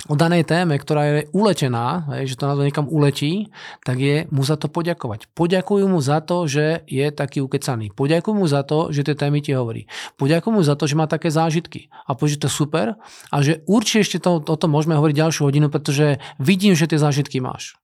o 0.07 0.15
danej 0.15 0.47
téme, 0.47 0.79
ktorá 0.79 1.03
je 1.03 1.21
uletená, 1.35 2.07
že 2.23 2.39
to 2.39 2.47
na 2.47 2.55
to 2.55 2.63
niekam 2.63 2.87
uletí, 2.87 3.51
tak 3.83 3.99
je 3.99 4.31
mu 4.31 4.47
za 4.47 4.55
to 4.55 4.71
poďakovať. 4.71 5.27
Poďakujú 5.35 5.91
mu 5.91 5.99
za 5.99 6.23
to, 6.23 6.47
že 6.47 6.87
je 6.87 7.11
taký 7.11 7.43
ukecaný. 7.43 7.91
Poďakujú 7.99 8.35
mu 8.39 8.47
za 8.47 8.63
to, 8.63 8.95
že 8.95 9.03
tie 9.03 9.19
témy 9.19 9.43
ti 9.43 9.59
hovorí. 9.59 9.91
Poďakujú 10.15 10.53
mu 10.55 10.63
za 10.63 10.79
to, 10.79 10.87
že 10.87 10.95
má 10.95 11.11
také 11.11 11.35
zážitky. 11.35 11.91
A 12.07 12.15
povedz, 12.15 12.39
že 12.39 12.47
to 12.47 12.51
super 12.53 12.95
a 13.35 13.37
že 13.43 13.67
určite 13.67 14.07
ešte 14.07 14.19
to, 14.23 14.39
o 14.39 14.57
tom 14.57 14.71
môžeme 14.71 14.95
hovoriť 14.95 15.19
ďalšiu 15.19 15.43
hodinu, 15.51 15.67
pretože 15.67 16.23
vidím, 16.39 16.79
že 16.79 16.87
tie 16.87 17.03
zážitky 17.03 17.43
máš. 17.43 17.75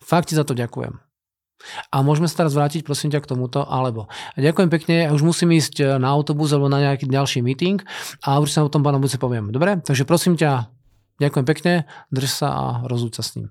Fakt 0.00 0.32
ti 0.32 0.38
za 0.40 0.48
to 0.48 0.56
ďakujem. 0.56 0.96
A 1.90 2.06
môžeme 2.06 2.30
sa 2.30 2.46
teraz 2.46 2.54
vrátiť, 2.54 2.86
prosím 2.86 3.10
ťa, 3.10 3.18
k 3.18 3.34
tomuto, 3.34 3.66
alebo. 3.66 4.06
Ďakujem 4.38 4.70
pekne, 4.70 4.94
ja 5.04 5.10
už 5.10 5.26
musím 5.26 5.58
ísť 5.58 5.98
na 5.98 6.06
autobus 6.14 6.54
alebo 6.54 6.70
na 6.70 6.78
nejaký 6.78 7.10
ďalší 7.10 7.42
meeting 7.42 7.82
a 8.22 8.38
už 8.38 8.54
sa 8.54 8.62
o 8.62 8.70
tom 8.70 8.86
pánom 8.86 9.02
budúce 9.02 9.18
poviem. 9.18 9.50
Dobre? 9.50 9.82
Takže 9.82 10.06
prosím 10.06 10.38
ťa, 10.38 10.70
Ďakujem 11.18 11.46
pekne, 11.50 11.72
drž 12.14 12.30
sa 12.30 12.48
a 12.54 12.64
rozúď 12.86 13.18
sa 13.18 13.22
s 13.26 13.34
ním. 13.34 13.50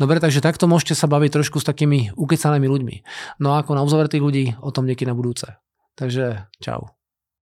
Dobre, 0.00 0.24
takže 0.24 0.40
takto 0.40 0.64
môžete 0.64 0.96
sa 0.96 1.04
baviť 1.04 1.36
trošku 1.36 1.60
s 1.60 1.68
takými 1.68 2.16
ukecanými 2.16 2.64
ľuďmi. 2.64 2.96
No 3.44 3.52
a 3.52 3.60
ako 3.60 3.76
na 3.76 3.84
uzavretých 3.84 4.24
ľudí, 4.24 4.44
o 4.64 4.72
tom 4.72 4.88
niekedy 4.88 5.12
na 5.12 5.16
budúce. 5.16 5.60
Takže 6.00 6.48
čau. 6.64 6.96